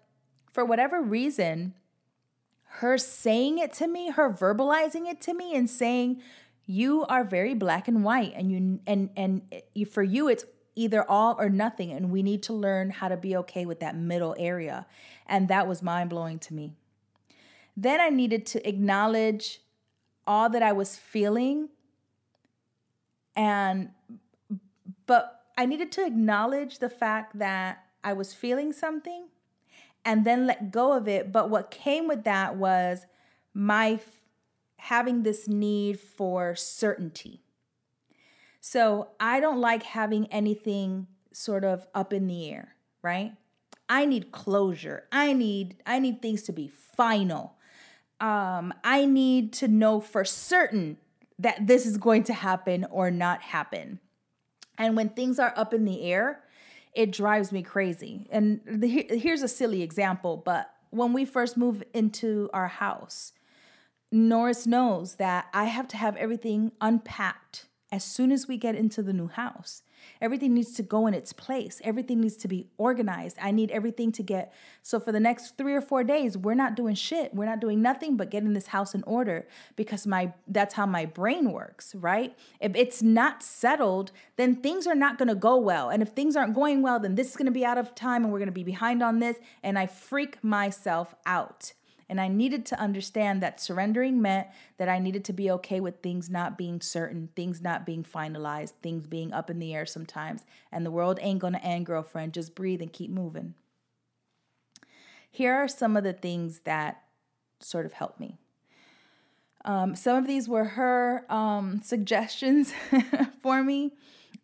for 0.53 0.65
whatever 0.65 1.03
reason, 1.03 1.75
her 2.79 2.99
saying 2.99 3.59
it 3.59 3.73
to 3.75 3.89
me, 3.89 4.11
her 4.11 4.31
verbalizing 4.31 5.11
it 5.11 5.21
to 5.23 5.35
me 5.35 5.55
and 5.55 5.69
saying, 5.69 6.23
you 6.67 7.05
are 7.07 7.25
very 7.25 7.55
black 7.55 7.89
and 7.89 8.05
white 8.05 8.33
and 8.35 8.51
you 8.51 8.81
and 8.87 9.09
and 9.17 9.43
for 9.89 10.03
you 10.03 10.29
it's 10.29 10.45
either 10.75 11.09
all 11.09 11.37
or 11.39 11.49
nothing 11.49 11.93
and 11.93 12.11
we 12.11 12.23
need 12.23 12.43
to 12.43 12.53
learn 12.53 12.91
how 12.91 13.09
to 13.09 13.17
be 13.17 13.37
okay 13.37 13.65
with 13.65 13.79
that 13.79 13.97
middle 13.97 14.35
area 14.37 14.85
and 15.27 15.49
that 15.49 15.69
was 15.69 15.81
mind 15.81 16.11
blowing 16.11 16.41
to 16.41 16.53
me 16.53 16.73
then 17.77 18.01
i 18.01 18.09
needed 18.09 18.45
to 18.45 18.69
acknowledge 18.69 19.61
all 20.27 20.51
that 20.51 20.61
i 20.61 20.73
was 20.73 20.97
feeling 20.97 21.69
and, 23.37 23.91
but 25.07 25.43
I 25.57 25.67
needed 25.67 25.93
to 25.93 26.07
acknowledge 26.07 26.79
the 26.79 26.89
fact 26.89 27.39
that 27.39 27.85
I 28.03 28.13
was 28.15 28.33
feeling 28.35 28.73
something 28.73 29.29
and 30.05 30.25
then 30.25 30.47
let 30.47 30.71
go 30.71 30.93
of 30.93 31.07
it. 31.07 31.33
But 31.33 31.51
what 31.51 31.71
came 31.71 32.09
with 32.09 32.25
that 32.25 32.57
was 32.57 33.07
my 33.53 33.93
f- 33.93 34.23
having 34.79 35.23
this 35.23 35.49
need 35.49 36.01
for 36.01 36.55
certainty. 36.55 37.43
So 38.61 39.11
I 39.21 39.41
don't 39.41 39.61
like 39.61 39.83
having 39.83 40.27
anything 40.27 41.07
sort 41.33 41.65
of 41.65 41.87
up 41.95 42.13
in 42.13 42.27
the 42.27 42.51
air, 42.51 42.75
right? 43.03 43.33
I 43.89 44.07
need 44.07 44.33
closure. 44.33 45.05
I 45.13 45.33
need 45.33 45.77
I 45.87 45.99
need 45.99 46.21
things 46.21 46.43
to 46.45 46.53
be 46.53 46.69
final. 46.69 47.55
Um, 48.21 48.73
I 48.83 49.05
need 49.05 49.53
to 49.55 49.69
know 49.69 50.01
for 50.01 50.25
certain 50.25 50.97
that 51.39 51.67
this 51.67 51.87
is 51.87 51.97
going 51.97 52.25
to 52.25 52.35
happen 52.35 52.87
or 52.91 53.11
not 53.11 53.43
happen. 53.43 54.01
And 54.79 54.97
when 54.97 55.11
things 55.11 55.39
are 55.39 55.53
up 55.57 55.73
in 55.75 55.85
the 55.85 56.03
air, 56.03 56.43
it 56.95 57.13
drives 57.13 57.53
me 57.53 57.63
crazy. 57.63 58.27
And 58.31 58.61
the, 58.67 59.07
here's 59.11 59.43
a 59.43 59.49
silly 59.49 59.83
example, 59.83 60.37
but 60.39 60.71
when 60.91 61.13
we 61.13 61.25
first 61.25 61.57
moved 61.57 61.85
into 61.93 62.49
our 62.55 62.69
house, 62.69 63.33
Norris 64.11 64.67
knows 64.67 65.17
that 65.17 65.47
I 65.53 65.65
have 65.65 65.89
to 65.89 65.97
have 65.97 66.17
everything 66.17 66.73
unpacked 66.81 67.67
as 67.93 68.05
soon 68.05 68.33
as 68.33 68.49
we 68.49 68.57
get 68.57 68.75
into 68.75 69.03
the 69.03 69.13
new 69.13 69.29
house. 69.29 69.83
Everything 70.21 70.55
needs 70.55 70.73
to 70.75 70.83
go 70.83 71.07
in 71.07 71.15
its 71.15 71.33
place. 71.33 71.81
Everything 71.85 72.21
needs 72.21 72.37
to 72.37 72.49
be 72.49 72.69
organized. 72.79 73.37
I 73.41 73.51
need 73.51 73.71
everything 73.71 74.13
to 74.13 74.23
get. 74.23 74.53
So 74.83 74.99
for 74.99 75.13
the 75.13 75.21
next 75.21 75.57
3 75.57 75.75
or 75.75 75.81
4 75.81 76.05
days, 76.05 76.37
we're 76.37 76.55
not 76.55 76.75
doing 76.75 76.95
shit. 76.95 77.35
We're 77.35 77.47
not 77.47 77.61
doing 77.61 77.83
nothing 77.83 78.17
but 78.17 78.31
getting 78.31 78.53
this 78.53 78.69
house 78.69 78.95
in 78.95 79.03
order 79.05 79.47
because 79.77 80.07
my 80.07 80.33
that's 80.47 80.75
how 80.75 80.87
my 80.87 81.05
brain 81.07 81.53
works, 81.53 81.95
right? 81.95 82.37
If 82.61 82.75
it's 82.75 83.03
not 83.03 83.43
settled, 83.43 84.13
then 84.37 84.57
things 84.57 84.87
are 84.87 84.95
not 84.95 85.19
going 85.19 85.29
to 85.29 85.35
go 85.35 85.57
well. 85.57 85.91
And 85.91 86.03
if 86.03 86.11
things 86.11 86.37
aren't 86.37 86.55
going 86.55 86.83
well, 86.83 87.01
then 87.01 87.15
this 87.15 87.31
is 87.31 87.37
going 87.37 87.47
to 87.47 87.53
be 87.53 87.65
out 87.65 87.79
of 87.79 87.95
time 87.95 88.25
and 88.25 88.33
we're 88.33 88.39
going 88.39 88.47
to 88.49 88.53
be 88.53 88.65
behind 88.65 89.03
on 89.03 89.19
this 89.19 89.37
and 89.63 89.79
I 89.79 89.87
freak 89.87 90.43
myself 90.43 91.15
out. 91.25 91.73
And 92.09 92.21
I 92.21 92.29
needed 92.29 92.65
to 92.67 92.81
understand 92.81 93.43
that 93.43 93.61
surrendering 93.61 94.23
meant 94.23 94.47
that 94.79 94.89
I 94.89 94.99
needed 94.99 95.25
to 95.25 95.33
be 95.33 95.51
okay 95.53 95.81
with 95.81 96.03
things 96.03 96.31
not 96.31 96.57
being 96.57 96.81
certain, 96.81 97.31
things 97.35 97.61
not 97.61 97.85
being 97.85 98.05
finalized, 98.05 98.75
things 98.83 99.07
being 99.07 99.33
up 99.33 99.51
in 99.51 99.59
the 99.59 99.75
air 99.75 99.87
sometimes. 99.87 100.45
And 100.71 100.87
the 100.87 100.91
world 100.91 101.19
ain't 101.21 101.41
gonna 101.41 101.59
end, 101.59 101.87
girlfriend. 101.87 102.33
Just 102.33 102.55
breathe 102.55 102.81
and 102.81 102.93
keep 102.93 103.11
moving. 103.11 103.55
Here 105.31 105.55
are 105.55 105.69
some 105.69 105.97
of 105.97 106.05
the 106.05 106.13
things 106.13 106.61
that 106.61 107.03
sort 107.61 107.87
of 107.87 107.95
helped 107.95 108.21
me. 108.21 108.39
Um, 109.65 109.97
some 109.97 110.17
of 110.17 110.27
these 110.27 110.49
were 110.49 110.65
her 110.65 111.27
um, 111.29 111.81
suggestions 111.85 112.73
for 113.43 113.63
me 113.63 113.93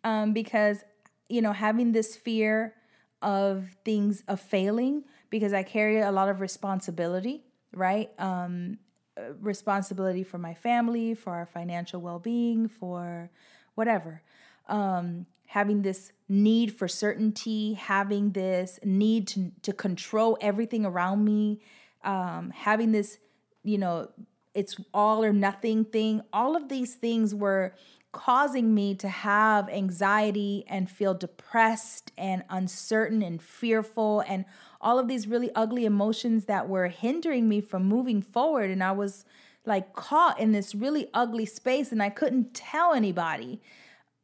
um, 0.03 0.33
because, 0.33 0.83
you 1.29 1.41
know, 1.41 1.53
having 1.53 1.93
this 1.93 2.15
fear 2.15 2.75
of 3.21 3.69
things, 3.85 4.23
of 4.27 4.41
failing, 4.41 5.05
because 5.29 5.53
I 5.53 5.63
carry 5.63 5.99
a 6.01 6.11
lot 6.11 6.29
of 6.29 6.41
responsibility, 6.41 7.43
right? 7.75 8.11
Um, 8.19 8.77
uh, 9.17 9.33
responsibility 9.39 10.23
for 10.23 10.37
my 10.37 10.53
family, 10.53 11.13
for 11.13 11.33
our 11.33 11.45
financial 11.45 12.01
well 12.01 12.19
being, 12.19 12.67
for 12.67 13.29
whatever. 13.75 14.21
Um, 14.67 15.27
having 15.45 15.83
this 15.83 16.11
need 16.27 16.73
for 16.73 16.87
certainty, 16.87 17.73
having 17.73 18.31
this 18.31 18.79
need 18.83 19.27
to, 19.27 19.51
to 19.61 19.71
control 19.71 20.35
everything 20.41 20.83
around 20.83 21.23
me, 21.23 21.61
um, 22.03 22.49
having 22.55 22.91
this, 22.91 23.19
you 23.63 23.77
know, 23.77 24.09
it's 24.55 24.75
all 24.93 25.23
or 25.23 25.31
nothing 25.31 25.85
thing. 25.85 26.21
All 26.31 26.55
of 26.55 26.69
these 26.69 26.95
things 26.95 27.35
were 27.35 27.75
causing 28.13 28.73
me 28.73 28.95
to 28.95 29.09
have 29.09 29.67
anxiety 29.69 30.63
and 30.69 30.89
feel 30.89 31.13
depressed 31.13 32.11
and 32.17 32.43
uncertain 32.49 33.21
and 33.21 33.41
fearful 33.41 34.23
and 34.27 34.45
all 34.79 34.99
of 34.99 35.07
these 35.07 35.27
really 35.27 35.49
ugly 35.55 35.83
emotions 35.83 36.45
that 36.45 36.69
were 36.69 36.87
hindering 36.87 37.49
me 37.49 37.59
from 37.59 37.85
moving 37.85 38.21
forward. 38.21 38.69
And 38.69 38.83
I 38.83 38.91
was 38.91 39.25
like 39.65 39.93
caught 39.93 40.39
in 40.39 40.51
this 40.51 40.75
really 40.75 41.09
ugly 41.13 41.45
space 41.45 41.91
and 41.91 42.03
I 42.03 42.09
couldn't 42.09 42.53
tell 42.53 42.93
anybody. 42.93 43.59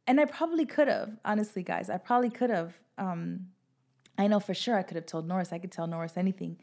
And 0.06 0.20
I 0.20 0.24
probably 0.24 0.66
could 0.66 0.88
have, 0.88 1.18
honestly, 1.24 1.62
guys, 1.62 1.90
I 1.90 1.98
probably 1.98 2.30
could 2.30 2.50
have. 2.50 2.74
Um, 2.96 3.48
I 4.16 4.28
know 4.28 4.38
for 4.38 4.54
sure 4.54 4.76
I 4.76 4.82
could 4.82 4.96
have 4.96 5.06
told 5.06 5.26
Norris, 5.26 5.52
I 5.52 5.58
could 5.58 5.72
tell 5.72 5.86
Norris 5.86 6.16
anything. 6.16 6.58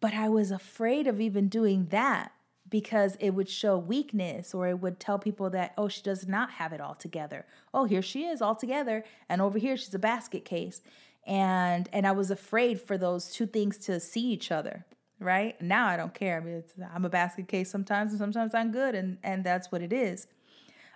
But 0.00 0.14
I 0.14 0.28
was 0.28 0.50
afraid 0.50 1.06
of 1.06 1.20
even 1.20 1.48
doing 1.48 1.86
that 1.86 2.32
because 2.68 3.16
it 3.20 3.30
would 3.30 3.48
show 3.48 3.78
weakness 3.78 4.54
or 4.54 4.68
it 4.68 4.80
would 4.80 4.98
tell 4.98 5.18
people 5.18 5.50
that 5.50 5.72
oh 5.78 5.88
she 5.88 6.02
does 6.02 6.26
not 6.26 6.50
have 6.52 6.72
it 6.72 6.80
all 6.80 6.94
together. 6.94 7.46
Oh 7.72 7.84
here 7.84 8.02
she 8.02 8.24
is 8.24 8.42
all 8.42 8.54
together 8.54 9.04
and 9.28 9.40
over 9.40 9.58
here 9.58 9.76
she's 9.76 9.94
a 9.94 9.98
basket 9.98 10.44
case. 10.44 10.82
And 11.26 11.88
and 11.92 12.06
i 12.06 12.12
was 12.12 12.30
afraid 12.30 12.80
for 12.80 12.96
those 12.96 13.30
two 13.30 13.46
things 13.46 13.78
to 13.78 14.00
see 14.00 14.22
each 14.22 14.50
other 14.50 14.84
right? 15.18 15.60
Now 15.62 15.86
i 15.88 15.96
don't 15.96 16.14
care. 16.14 16.36
I 16.36 16.44
mean 16.44 16.62
i'm 16.94 17.04
a 17.04 17.10
basket 17.10 17.48
case 17.48 17.70
sometimes 17.70 18.12
and 18.12 18.18
sometimes 18.18 18.54
i'm 18.54 18.72
good 18.72 18.94
and 18.94 19.18
and 19.22 19.44
that's 19.44 19.70
what 19.72 19.82
it 19.82 19.92
is. 19.92 20.26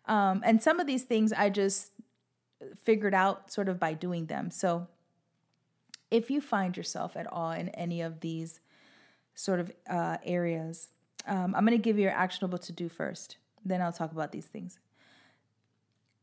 Um, 0.06 0.42
and 0.44 0.62
some 0.62 0.80
of 0.80 0.86
these 0.86 1.04
things 1.04 1.32
i 1.32 1.50
just 1.50 1.92
figured 2.82 3.14
out 3.14 3.50
sort 3.52 3.68
of 3.68 3.78
by 3.78 3.94
doing 3.94 4.26
them. 4.26 4.50
So 4.50 4.88
if 6.10 6.30
you 6.30 6.40
find 6.40 6.76
yourself 6.76 7.16
at 7.16 7.26
all 7.26 7.52
in 7.52 7.68
any 7.70 8.00
of 8.00 8.20
these 8.20 8.60
sort 9.34 9.60
of 9.60 9.72
uh, 9.88 10.18
areas 10.24 10.88
um, 11.26 11.54
I'm 11.54 11.64
going 11.64 11.76
to 11.76 11.82
give 11.82 11.96
you 11.96 12.04
your 12.04 12.12
actionable 12.12 12.58
to 12.58 12.72
do 12.72 12.88
first. 12.88 13.36
Then 13.64 13.82
I'll 13.82 13.92
talk 13.92 14.12
about 14.12 14.32
these 14.32 14.46
things. 14.46 14.78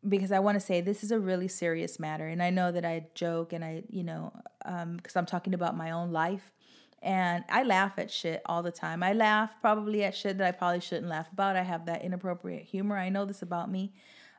Because 0.08 0.32
I 0.32 0.40
want 0.40 0.56
to 0.56 0.60
say 0.60 0.82
this 0.82 1.04
is 1.04 1.12
a 1.12 1.20
really 1.20 1.48
serious 1.48 2.00
matter. 2.00 2.28
And 2.28 2.42
I 2.42 2.50
know 2.50 2.72
that 2.72 2.86
I 2.86 3.08
joke 3.14 3.52
and 3.52 3.64
I, 3.64 3.84
you 3.90 4.04
know, 4.04 4.32
because 4.64 5.16
um, 5.16 5.20
I'm 5.20 5.26
talking 5.26 5.54
about 5.54 5.76
my 5.76 5.92
own 5.92 6.12
life. 6.12 6.54
And 7.02 7.44
I 7.50 7.64
laugh 7.64 8.00
at 8.00 8.10
shit 8.10 8.42
all 8.46 8.64
the 8.64 8.72
time. 8.72 9.04
I 9.04 9.14
laugh 9.14 9.52
probably 9.62 10.04
at 10.04 10.16
shit 10.16 10.38
that 10.40 10.48
I 10.48 10.52
probably 10.52 10.80
shouldn't 10.80 11.08
laugh 11.08 11.32
about. 11.32 11.56
I 11.56 11.64
have 11.64 11.86
that 11.86 12.04
inappropriate 12.04 12.64
humor. 12.64 12.98
I 12.98 13.10
know 13.10 13.26
this 13.26 13.42
about 13.42 13.70
me. 13.70 13.94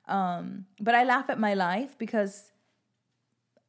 Um, 0.07 0.67
but 0.81 0.95
I 0.95 1.05
laugh 1.05 1.29
at 1.29 1.39
my 1.39 1.55
life 1.55 1.97
because 1.99 2.53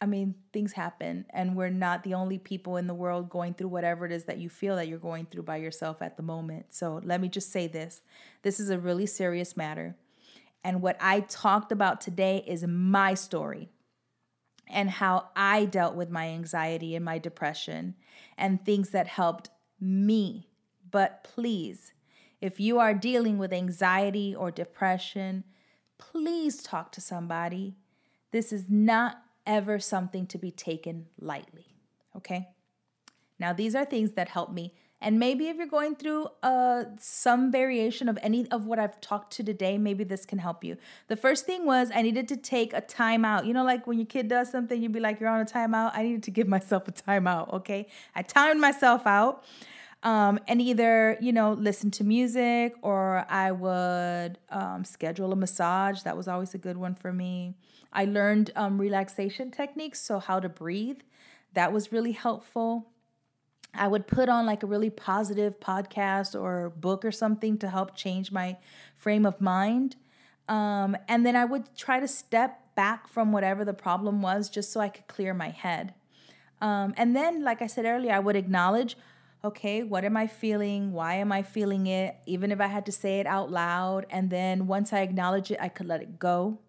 I 0.02 0.06
mean, 0.06 0.36
things 0.54 0.72
happen, 0.72 1.26
and 1.32 1.58
we're 1.58 1.70
not 1.70 2.04
the 2.04 2.14
only 2.14 2.38
people 2.38 2.78
in 2.78 2.88
the 2.88 2.94
world 2.94 3.30
going 3.30 3.54
through 3.54 3.68
whatever 3.68 4.06
it 4.06 4.14
is 4.14 4.26
that 4.26 4.38
you 4.38 4.48
feel 4.48 4.78
that 4.78 4.88
you're 4.88 4.98
going 4.98 5.26
through 5.26 5.44
by 5.44 5.58
yourself 5.58 6.02
at 6.02 6.16
the 6.16 6.24
moment. 6.24 6.68
So 6.70 7.02
let 7.04 7.20
me 7.20 7.28
just 7.28 7.52
say 7.52 7.68
this 7.68 8.02
this 8.42 8.60
is 8.60 8.70
a 8.70 8.80
really 8.80 9.06
serious 9.06 9.58
matter. 9.58 9.98
And 10.64 10.82
what 10.82 10.98
I 11.02 11.22
talked 11.22 11.72
about 11.72 12.02
today 12.02 12.44
is 12.48 12.66
my 12.66 13.14
story 13.14 13.70
and 14.70 14.90
how 14.90 15.30
I 15.36 15.66
dealt 15.66 15.96
with 15.96 16.10
my 16.10 16.28
anxiety 16.28 16.96
and 16.96 17.04
my 17.04 17.18
depression 17.18 17.96
and 18.38 18.64
things 18.64 18.92
that 18.92 19.08
helped 19.08 19.50
me. 19.80 20.50
But 20.90 21.24
please, 21.24 21.94
if 22.42 22.60
you 22.60 22.80
are 22.80 22.94
dealing 22.94 23.38
with 23.38 23.52
anxiety 23.52 24.36
or 24.36 24.52
depression, 24.52 25.44
please 25.98 26.62
talk 26.62 26.92
to 26.94 27.02
somebody. 27.02 27.76
This 28.32 28.54
is 28.54 28.66
not 28.70 29.24
ever 29.50 29.80
something 29.80 30.28
to 30.28 30.38
be 30.38 30.52
taken 30.52 31.08
lightly. 31.20 31.76
Okay? 32.16 32.50
Now, 33.40 33.52
these 33.52 33.74
are 33.74 33.84
things 33.84 34.12
that 34.12 34.30
help 34.30 34.54
me. 34.54 34.76
And 35.02 35.18
maybe 35.18 35.48
if 35.48 35.56
you're 35.56 35.66
going 35.66 35.96
through 35.96 36.28
uh, 36.44 36.84
some 37.00 37.52
variation 37.52 38.10
of 38.10 38.20
any 38.22 38.50
of 38.52 38.66
what 38.66 38.80
I've 38.80 39.00
talked 39.00 39.32
to 39.38 39.44
today, 39.44 39.78
maybe 39.78 40.04
this 40.04 40.26
can 40.26 40.40
help 40.40 40.64
you. 40.64 40.76
The 41.08 41.16
first 41.16 41.46
thing 41.46 41.66
was 41.66 41.90
I 41.96 42.02
needed 42.02 42.28
to 42.28 42.38
take 42.38 42.74
a 42.74 42.82
timeout. 42.82 43.46
You 43.46 43.54
know, 43.54 43.64
like 43.64 43.88
when 43.88 43.98
your 43.98 44.06
kid 44.06 44.28
does 44.28 44.52
something, 44.52 44.82
you'd 44.82 44.92
be 44.92 45.00
like, 45.00 45.20
you're 45.20 45.30
on 45.30 45.40
a 45.40 45.46
timeout. 45.46 45.92
I 45.94 46.04
needed 46.04 46.24
to 46.24 46.32
give 46.32 46.48
myself 46.58 46.88
a 46.88 46.92
timeout. 46.92 47.54
Okay. 47.54 47.88
I 48.14 48.22
timed 48.22 48.60
myself 48.60 49.08
out. 49.08 49.46
Um, 50.02 50.40
and 50.48 50.62
either 50.62 51.18
you 51.20 51.34
know 51.34 51.52
listen 51.52 51.92
to 51.92 52.06
music 52.06 52.74
or 52.82 53.26
i 53.30 53.52
would 53.52 54.38
um, 54.50 54.86
schedule 54.86 55.34
a 55.34 55.36
massage 55.36 56.04
that 56.04 56.16
was 56.16 56.30
always 56.30 56.54
a 56.54 56.58
good 56.58 56.78
one 56.78 56.96
for 56.96 57.12
me 57.12 57.56
I 57.92 58.06
learned 58.06 58.52
um, 58.56 58.80
relaxation 58.80 59.52
techniques, 59.52 60.00
so 60.00 60.20
how 60.20 60.40
to 60.40 60.50
breathe. 60.50 61.00
That 61.54 61.74
was 61.74 61.92
really 61.92 62.12
helpful. 62.12 62.88
I 63.74 63.88
would 63.88 64.08
put 64.08 64.30
on 64.30 64.46
like 64.46 64.64
a 64.64 64.68
really 64.68 64.90
positive 64.90 65.60
podcast 65.60 66.40
or 66.40 66.70
book 66.70 67.06
or 67.06 67.12
something 67.12 67.58
to 67.60 67.70
help 67.70 67.96
change 67.96 68.32
my 68.32 68.58
frame 68.96 69.26
of 69.26 69.42
mind. 69.42 69.96
Um, 70.48 70.98
and 71.08 71.26
then 71.26 71.36
I 71.36 71.46
would 71.46 71.76
try 71.76 72.00
to 72.00 72.08
step 72.08 72.76
back 72.76 73.08
from 73.08 73.32
whatever 73.32 73.64
the 73.66 73.74
problem 73.74 74.22
was 74.22 74.50
just 74.50 74.72
so 74.72 74.80
I 74.80 74.90
could 74.90 75.08
clear 75.08 75.34
my 75.34 75.50
head. 75.50 75.94
Um, 76.62 76.94
and 76.98 77.16
then, 77.16 77.44
like 77.44 77.62
I 77.62 77.68
said 77.68 77.86
earlier, 77.86 78.14
I 78.14 78.20
would 78.20 78.36
acknowledge 78.36 78.98
okay, 79.44 79.84
what 79.84 80.04
am 80.04 80.18
I 80.18 80.28
feeling? 80.28 80.92
Why 80.92 81.16
am 81.16 81.32
I 81.32 81.44
feeling 81.44 81.88
it? 81.88 82.18
Even 82.26 82.52
if 82.52 82.60
I 82.60 82.68
had 82.68 82.86
to 82.88 82.92
say 82.92 83.20
it 83.20 83.28
out 83.28 83.52
loud. 83.52 84.06
And 84.10 84.30
then 84.30 84.68
once 84.68 84.92
I 84.92 85.00
acknowledge 85.00 85.52
it, 85.52 85.58
I 85.62 85.70
could 85.70 85.88
let 85.88 86.02
it 86.02 86.20
go. 86.20 86.60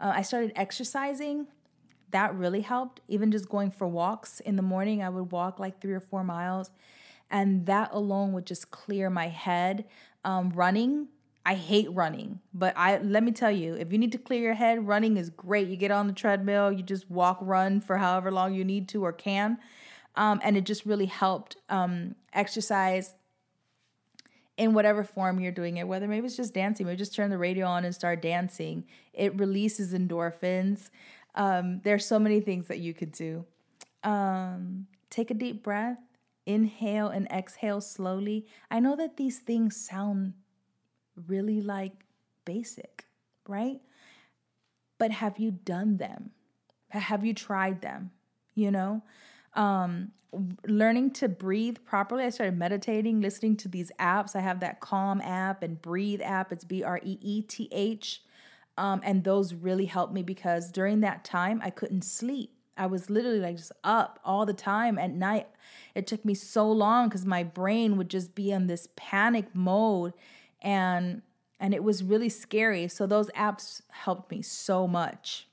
Uh, 0.00 0.12
I 0.16 0.22
started 0.22 0.52
exercising. 0.56 1.46
That 2.10 2.34
really 2.34 2.62
helped. 2.62 3.00
Even 3.08 3.30
just 3.30 3.48
going 3.48 3.70
for 3.70 3.86
walks 3.86 4.40
in 4.40 4.56
the 4.56 4.62
morning, 4.62 5.02
I 5.02 5.08
would 5.08 5.32
walk 5.32 5.58
like 5.58 5.80
three 5.80 5.92
or 5.92 6.00
four 6.00 6.24
miles, 6.24 6.70
and 7.30 7.66
that 7.66 7.90
alone 7.92 8.32
would 8.32 8.46
just 8.46 8.70
clear 8.70 9.08
my 9.08 9.28
head. 9.28 9.86
Um, 10.24 10.50
running, 10.50 11.08
I 11.44 11.54
hate 11.54 11.90
running, 11.90 12.40
but 12.52 12.74
I 12.76 12.98
let 12.98 13.22
me 13.22 13.32
tell 13.32 13.50
you, 13.50 13.74
if 13.74 13.90
you 13.92 13.98
need 13.98 14.12
to 14.12 14.18
clear 14.18 14.40
your 14.40 14.54
head, 14.54 14.86
running 14.86 15.16
is 15.16 15.30
great. 15.30 15.68
You 15.68 15.76
get 15.76 15.90
on 15.90 16.06
the 16.06 16.12
treadmill, 16.12 16.70
you 16.70 16.82
just 16.82 17.10
walk, 17.10 17.38
run 17.40 17.80
for 17.80 17.96
however 17.96 18.30
long 18.30 18.54
you 18.54 18.64
need 18.64 18.88
to 18.90 19.04
or 19.04 19.12
can, 19.12 19.58
um, 20.16 20.40
and 20.42 20.56
it 20.56 20.64
just 20.64 20.84
really 20.86 21.06
helped. 21.06 21.56
Um, 21.68 22.14
exercise 22.32 23.14
in 24.56 24.74
whatever 24.74 25.02
form 25.02 25.40
you're 25.40 25.52
doing 25.52 25.78
it, 25.78 25.88
whether 25.88 26.06
maybe 26.06 26.26
it's 26.26 26.36
just 26.36 26.54
dancing, 26.54 26.86
maybe 26.86 26.96
just 26.96 27.14
turn 27.14 27.30
the 27.30 27.38
radio 27.38 27.66
on 27.66 27.84
and 27.84 27.94
start 27.94 28.20
dancing. 28.20 28.84
It 29.12 29.38
releases 29.38 29.92
endorphins. 29.92 30.90
Um, 31.34 31.80
there's 31.84 32.04
so 32.04 32.18
many 32.18 32.40
things 32.40 32.68
that 32.68 32.78
you 32.78 32.92
could 32.92 33.12
do. 33.12 33.44
Um, 34.04 34.86
take 35.10 35.30
a 35.30 35.34
deep 35.34 35.62
breath, 35.62 36.00
inhale 36.44 37.08
and 37.08 37.26
exhale 37.28 37.80
slowly. 37.80 38.46
I 38.70 38.80
know 38.80 38.94
that 38.96 39.16
these 39.16 39.38
things 39.38 39.76
sound 39.76 40.34
really 41.26 41.60
like 41.60 41.92
basic, 42.44 43.06
right? 43.48 43.80
But 44.98 45.12
have 45.12 45.38
you 45.38 45.50
done 45.50 45.96
them? 45.96 46.30
Have 46.90 47.24
you 47.24 47.32
tried 47.32 47.80
them? 47.80 48.10
You 48.54 48.70
know? 48.70 49.02
Um, 49.54 50.12
learning 50.66 51.10
to 51.10 51.28
breathe 51.28 51.78
properly. 51.84 52.24
I 52.24 52.30
started 52.30 52.56
meditating, 52.56 53.20
listening 53.20 53.56
to 53.58 53.68
these 53.68 53.92
apps. 53.98 54.34
I 54.34 54.40
have 54.40 54.60
that 54.60 54.80
Calm 54.80 55.20
app 55.20 55.62
and 55.62 55.80
Breethe 55.80 56.22
app. 56.22 56.52
It's 56.52 56.64
B 56.64 56.82
R 56.82 57.00
E 57.02 57.18
E 57.20 57.42
T 57.42 57.68
H. 57.70 58.22
Um, 58.78 59.02
and 59.04 59.24
those 59.24 59.52
really 59.52 59.84
helped 59.84 60.14
me 60.14 60.22
because 60.22 60.70
during 60.70 61.00
that 61.00 61.24
time, 61.24 61.60
I 61.62 61.70
couldn't 61.70 62.02
sleep. 62.02 62.54
I 62.76 62.86
was 62.86 63.10
literally 63.10 63.40
like 63.40 63.56
just 63.56 63.72
up 63.84 64.18
all 64.24 64.46
the 64.46 64.54
time 64.54 64.98
at 64.98 65.10
night. 65.10 65.46
It 65.94 66.06
took 66.06 66.24
me 66.24 66.34
so 66.34 66.70
long 66.70 67.08
because 67.08 67.26
my 67.26 67.42
brain 67.42 67.98
would 67.98 68.08
just 68.08 68.34
be 68.34 68.50
in 68.50 68.66
this 68.66 68.88
panic 68.96 69.54
mode 69.54 70.14
and 70.62 71.22
and 71.60 71.74
it 71.74 71.84
was 71.84 72.02
really 72.02 72.28
scary. 72.28 72.88
So 72.88 73.06
those 73.06 73.30
apps 73.30 73.82
helped 73.90 74.32
me 74.32 74.42
so 74.42 74.88
much. 74.88 75.46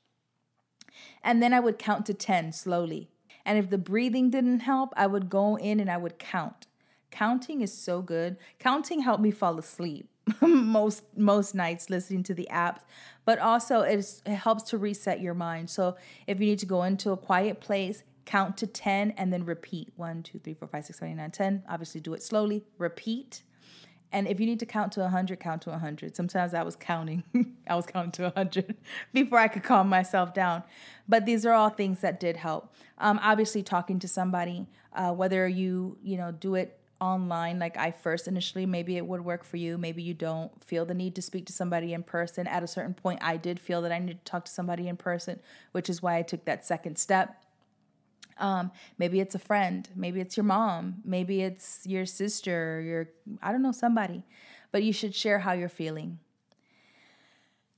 And 1.23 1.43
then 1.43 1.53
I 1.53 1.59
would 1.59 1.77
count 1.77 2.07
to 2.07 2.15
10 2.15 2.51
slowly. 2.51 3.09
And 3.49 3.57
if 3.57 3.71
the 3.71 3.79
breathing 3.79 4.29
didn't 4.29 4.59
help, 4.59 4.93
I 4.95 5.07
would 5.07 5.27
go 5.27 5.57
in 5.57 5.79
and 5.79 5.89
I 5.89 5.97
would 5.97 6.19
count. 6.19 6.67
Counting 7.09 7.61
is 7.61 7.73
so 7.73 7.99
good. 7.99 8.37
Counting 8.59 8.99
helped 8.99 9.23
me 9.23 9.31
fall 9.31 9.57
asleep 9.57 10.07
most 10.41 11.01
most 11.17 11.55
nights 11.55 11.89
listening 11.89 12.21
to 12.21 12.35
the 12.35 12.47
apps, 12.51 12.81
but 13.25 13.39
also 13.39 13.81
it 13.81 14.05
helps 14.27 14.61
to 14.69 14.77
reset 14.77 15.19
your 15.19 15.33
mind. 15.33 15.71
So 15.71 15.97
if 16.27 16.39
you 16.39 16.45
need 16.45 16.59
to 16.59 16.67
go 16.67 16.83
into 16.83 17.09
a 17.09 17.17
quiet 17.17 17.59
place, 17.59 18.03
count 18.25 18.55
to 18.57 18.67
10 18.67 19.15
and 19.17 19.33
then 19.33 19.43
repeat 19.43 19.93
1 19.95 20.21
2 20.21 20.37
3 20.37 20.53
4 20.53 20.67
5 20.67 20.85
6 20.85 20.99
7 20.99 21.13
8 21.13 21.15
9 21.15 21.31
10 21.31 21.63
obviously 21.67 21.99
do 21.99 22.13
it 22.13 22.21
slowly 22.21 22.63
repeat 22.77 23.41
And 24.11 24.27
if 24.27 24.39
you 24.39 24.45
need 24.45 24.59
to 24.59 24.65
count 24.65 24.91
to 24.93 25.01
100, 25.01 25.39
count 25.39 25.61
to 25.63 25.69
100. 25.69 26.15
Sometimes 26.15 26.53
I 26.53 26.63
was 26.63 26.75
counting. 26.75 27.23
I 27.67 27.75
was 27.75 27.85
counting 27.85 28.11
to 28.13 28.23
100 28.23 28.75
before 29.13 29.39
I 29.39 29.47
could 29.47 29.63
calm 29.63 29.87
myself 29.87 30.33
down. 30.33 30.63
But 31.07 31.25
these 31.25 31.45
are 31.45 31.53
all 31.53 31.69
things 31.69 32.01
that 32.01 32.19
did 32.19 32.37
help. 32.37 32.73
Um, 32.97 33.19
obviously, 33.21 33.61
talking 33.61 33.99
to 33.99 34.07
somebody, 34.07 34.67
uh, 34.93 35.13
whether 35.13 35.47
you, 35.47 35.97
you 36.01 36.17
know, 36.17 36.31
do 36.31 36.55
it 36.55 36.79
online 36.99 37.59
like 37.59 37.77
I 37.77 37.91
first 37.91 38.27
initially, 38.27 38.65
maybe 38.65 38.97
it 38.97 39.05
would 39.05 39.23
work 39.23 39.43
for 39.43 39.57
you. 39.57 39.77
Maybe 39.77 40.01
you 40.01 40.13
don't 40.13 40.63
feel 40.63 40.85
the 40.85 40.93
need 40.93 41.15
to 41.15 41.21
speak 41.21 41.45
to 41.45 41.53
somebody 41.53 41.93
in 41.93 42.03
person. 42.03 42.47
At 42.47 42.63
a 42.63 42.67
certain 42.67 42.93
point, 42.93 43.19
I 43.21 43.37
did 43.37 43.59
feel 43.59 43.81
that 43.83 43.91
I 43.91 43.99
needed 43.99 44.25
to 44.25 44.31
talk 44.31 44.45
to 44.45 44.51
somebody 44.51 44.87
in 44.87 44.97
person, 44.97 45.39
which 45.71 45.89
is 45.89 46.01
why 46.01 46.17
I 46.17 46.21
took 46.23 46.45
that 46.45 46.65
second 46.65 46.97
step. 46.97 47.43
Um, 48.39 48.71
maybe 48.97 49.19
it's 49.19 49.35
a 49.35 49.39
friend, 49.39 49.87
maybe 49.95 50.21
it's 50.21 50.37
your 50.37 50.45
mom, 50.45 51.01
maybe 51.03 51.41
it's 51.41 51.85
your 51.85 52.05
sister, 52.05 52.81
your 52.81 53.09
I 53.41 53.51
don't 53.51 53.61
know 53.61 53.71
somebody, 53.71 54.23
but 54.71 54.83
you 54.83 54.93
should 54.93 55.13
share 55.13 55.39
how 55.39 55.53
you're 55.53 55.69
feeling. 55.69 56.19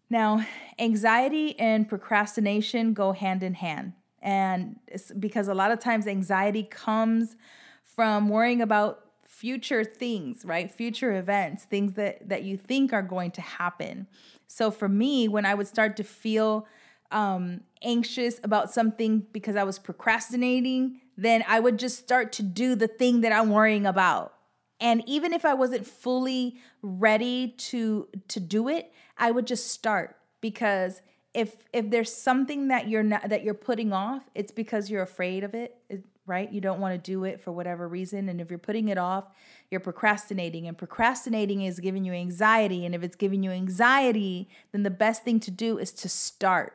Now, 0.10 0.45
anxiety 0.78 1.58
and 1.60 1.88
procrastination 1.88 2.93
go 2.93 3.13
hand 3.13 3.43
in 3.43 3.56
hand, 3.56 3.93
and 4.21 4.80
because 5.19 5.47
a 5.47 5.54
lot 5.54 5.71
of 5.71 5.80
times 5.80 6.06
anxiety 6.06 6.63
comes 6.63 7.36
from 7.84 8.30
worrying 8.30 8.62
about 8.62 9.06
future 9.26 9.84
things, 9.84 10.43
right? 10.45 10.69
Future 10.69 11.17
events, 11.17 11.63
things 11.63 11.93
that 11.93 12.28
that 12.30 12.43
you 12.43 12.58
think 12.58 12.93
are 12.93 13.02
going 13.02 13.32
to 13.32 13.41
happen. 13.41 14.08
So 14.47 14.69
for 14.69 14.89
me, 14.89 15.28
when 15.28 15.45
I 15.45 15.54
would 15.54 15.67
start 15.67 15.95
to 15.97 16.04
feel 16.04 16.67
um, 17.12 17.62
anxious 17.82 18.39
about 18.43 18.71
something 18.71 19.26
because 19.32 19.56
I 19.56 19.63
was 19.63 19.80
procrastinating, 19.80 21.02
then 21.17 21.43
I 21.47 21.60
would 21.60 21.78
just 21.78 22.00
start 22.00 22.32
to 22.34 22.43
do 22.43 22.76
the 22.76 22.88
thing 22.88 23.21
that 23.21 23.32
I'm 23.32 23.50
worrying 23.50 23.86
about. 23.86 24.34
And 24.80 25.04
even 25.08 25.34
if 25.34 25.45
I 25.45 25.54
wasn't 25.54 25.86
fully 25.86 26.58
ready 26.82 27.50
to 27.58 28.08
to 28.30 28.39
do 28.39 28.67
it, 28.67 28.91
I 29.17 29.30
would 29.30 29.45
just 29.45 29.67
start 29.67 30.15
because 30.41 31.02
if 31.34 31.56
if 31.71 31.89
there's 31.91 32.12
something 32.12 32.69
that 32.69 32.89
you're 32.89 33.04
not 33.04 33.30
that 33.30 33.43
you're 33.43 33.54
putting 33.54 33.93
off, 33.93 34.24
it's 34.34 34.52
because 34.52 34.89
you're 34.89 35.04
afraid 35.04 35.43
of 35.43 35.54
it, 35.54 35.78
right? 36.26 36.52
You 36.52 36.62
don't 36.62 36.80
want 36.80 36.93
to 36.93 37.12
do 37.12 37.24
it 37.26 37.39
for 37.39 37.52
whatever 37.52 37.88
reason 37.88 38.28
and 38.28 38.41
if 38.41 38.50
you're 38.50 38.58
putting 38.58 38.89
it 38.89 38.97
off, 38.97 39.26
you're 39.69 39.80
procrastinating 39.80 40.67
and 40.67 40.76
procrastinating 40.76 41.62
is 41.62 41.80
giving 41.80 42.04
you 42.04 42.13
anxiety 42.13 42.84
and 42.84 42.95
if 42.95 43.04
it's 43.04 43.15
giving 43.15 43.43
you 43.43 43.52
anxiety, 43.52 44.50
then 44.71 44.82
the 44.82 44.89
best 44.89 45.24
thing 45.24 45.39
to 45.41 45.52
do 45.52 45.78
is 45.78 45.91
to 45.91 46.10
start 46.10 46.74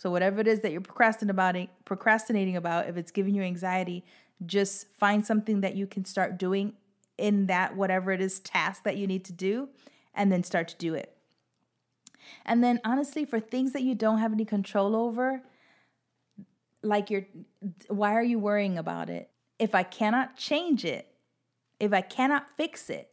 so 0.00 0.10
whatever 0.10 0.40
it 0.40 0.48
is 0.48 0.60
that 0.60 0.72
you're 0.72 0.80
procrastinating 0.80 1.28
about, 1.28 1.84
procrastinating 1.84 2.56
about, 2.56 2.88
if 2.88 2.96
it's 2.96 3.10
giving 3.10 3.34
you 3.34 3.42
anxiety, 3.42 4.02
just 4.46 4.86
find 4.98 5.26
something 5.26 5.60
that 5.60 5.76
you 5.76 5.86
can 5.86 6.06
start 6.06 6.38
doing 6.38 6.72
in 7.18 7.48
that 7.48 7.76
whatever 7.76 8.10
it 8.10 8.22
is 8.22 8.40
task 8.40 8.82
that 8.84 8.96
you 8.96 9.06
need 9.06 9.26
to 9.26 9.32
do 9.34 9.68
and 10.14 10.32
then 10.32 10.42
start 10.42 10.68
to 10.68 10.76
do 10.76 10.94
it. 10.94 11.14
And 12.46 12.64
then 12.64 12.80
honestly, 12.82 13.26
for 13.26 13.40
things 13.40 13.74
that 13.74 13.82
you 13.82 13.94
don't 13.94 14.16
have 14.16 14.32
any 14.32 14.46
control 14.46 14.96
over, 14.96 15.42
like 16.82 17.10
you're 17.10 17.26
why 17.88 18.14
are 18.14 18.24
you 18.24 18.38
worrying 18.38 18.78
about 18.78 19.10
it? 19.10 19.28
If 19.58 19.74
I 19.74 19.82
cannot 19.82 20.34
change 20.34 20.82
it, 20.82 21.14
if 21.78 21.92
I 21.92 22.00
cannot 22.00 22.48
fix 22.56 22.88
it, 22.88 23.10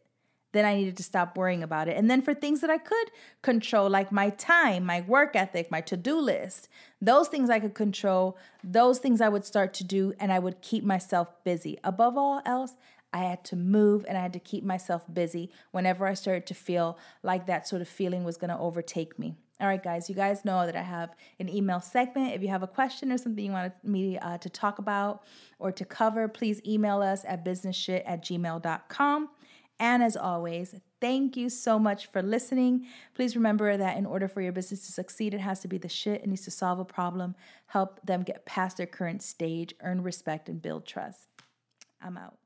then 0.52 0.64
I 0.64 0.74
needed 0.74 0.96
to 0.96 1.02
stop 1.02 1.36
worrying 1.36 1.62
about 1.62 1.88
it. 1.88 1.96
And 1.96 2.10
then 2.10 2.22
for 2.22 2.34
things 2.34 2.60
that 2.60 2.70
I 2.70 2.78
could 2.78 3.10
control, 3.42 3.88
like 3.88 4.10
my 4.10 4.30
time, 4.30 4.84
my 4.84 5.02
work 5.02 5.36
ethic, 5.36 5.70
my 5.70 5.80
to 5.82 5.96
do 5.96 6.18
list, 6.18 6.68
those 7.00 7.28
things 7.28 7.50
I 7.50 7.60
could 7.60 7.74
control, 7.74 8.36
those 8.64 8.98
things 8.98 9.20
I 9.20 9.28
would 9.28 9.44
start 9.44 9.74
to 9.74 9.84
do, 9.84 10.14
and 10.18 10.32
I 10.32 10.38
would 10.38 10.62
keep 10.62 10.84
myself 10.84 11.28
busy. 11.44 11.78
Above 11.84 12.16
all 12.16 12.42
else, 12.46 12.74
I 13.12 13.24
had 13.24 13.44
to 13.44 13.56
move 13.56 14.04
and 14.08 14.18
I 14.18 14.22
had 14.22 14.32
to 14.34 14.38
keep 14.38 14.64
myself 14.64 15.02
busy 15.12 15.50
whenever 15.70 16.06
I 16.06 16.14
started 16.14 16.46
to 16.46 16.54
feel 16.54 16.98
like 17.22 17.46
that 17.46 17.66
sort 17.66 17.82
of 17.82 17.88
feeling 17.88 18.24
was 18.24 18.36
going 18.36 18.50
to 18.50 18.58
overtake 18.58 19.18
me. 19.18 19.34
All 19.60 19.66
right, 19.66 19.82
guys, 19.82 20.08
you 20.08 20.14
guys 20.14 20.44
know 20.44 20.66
that 20.66 20.76
I 20.76 20.82
have 20.82 21.16
an 21.40 21.48
email 21.48 21.80
segment. 21.80 22.34
If 22.34 22.42
you 22.42 22.48
have 22.48 22.62
a 22.62 22.68
question 22.68 23.10
or 23.10 23.18
something 23.18 23.44
you 23.44 23.50
want 23.50 23.72
me 23.82 24.16
uh, 24.16 24.38
to 24.38 24.48
talk 24.48 24.78
about 24.78 25.24
or 25.58 25.72
to 25.72 25.84
cover, 25.84 26.28
please 26.28 26.60
email 26.64 27.02
us 27.02 27.24
at 27.26 27.44
businessshit 27.44 28.02
at 28.06 28.24
gmail.com. 28.24 29.28
And 29.80 30.02
as 30.02 30.16
always, 30.16 30.74
thank 31.00 31.36
you 31.36 31.48
so 31.48 31.78
much 31.78 32.06
for 32.06 32.20
listening. 32.20 32.86
Please 33.14 33.36
remember 33.36 33.76
that 33.76 33.96
in 33.96 34.06
order 34.06 34.26
for 34.26 34.40
your 34.40 34.52
business 34.52 34.86
to 34.86 34.92
succeed, 34.92 35.34
it 35.34 35.40
has 35.40 35.60
to 35.60 35.68
be 35.68 35.78
the 35.78 35.88
shit. 35.88 36.22
It 36.22 36.28
needs 36.28 36.42
to 36.42 36.50
solve 36.50 36.80
a 36.80 36.84
problem, 36.84 37.36
help 37.66 38.00
them 38.04 38.22
get 38.22 38.44
past 38.44 38.76
their 38.76 38.86
current 38.86 39.22
stage, 39.22 39.74
earn 39.80 40.02
respect, 40.02 40.48
and 40.48 40.60
build 40.60 40.84
trust. 40.84 41.28
I'm 42.02 42.16
out. 42.16 42.38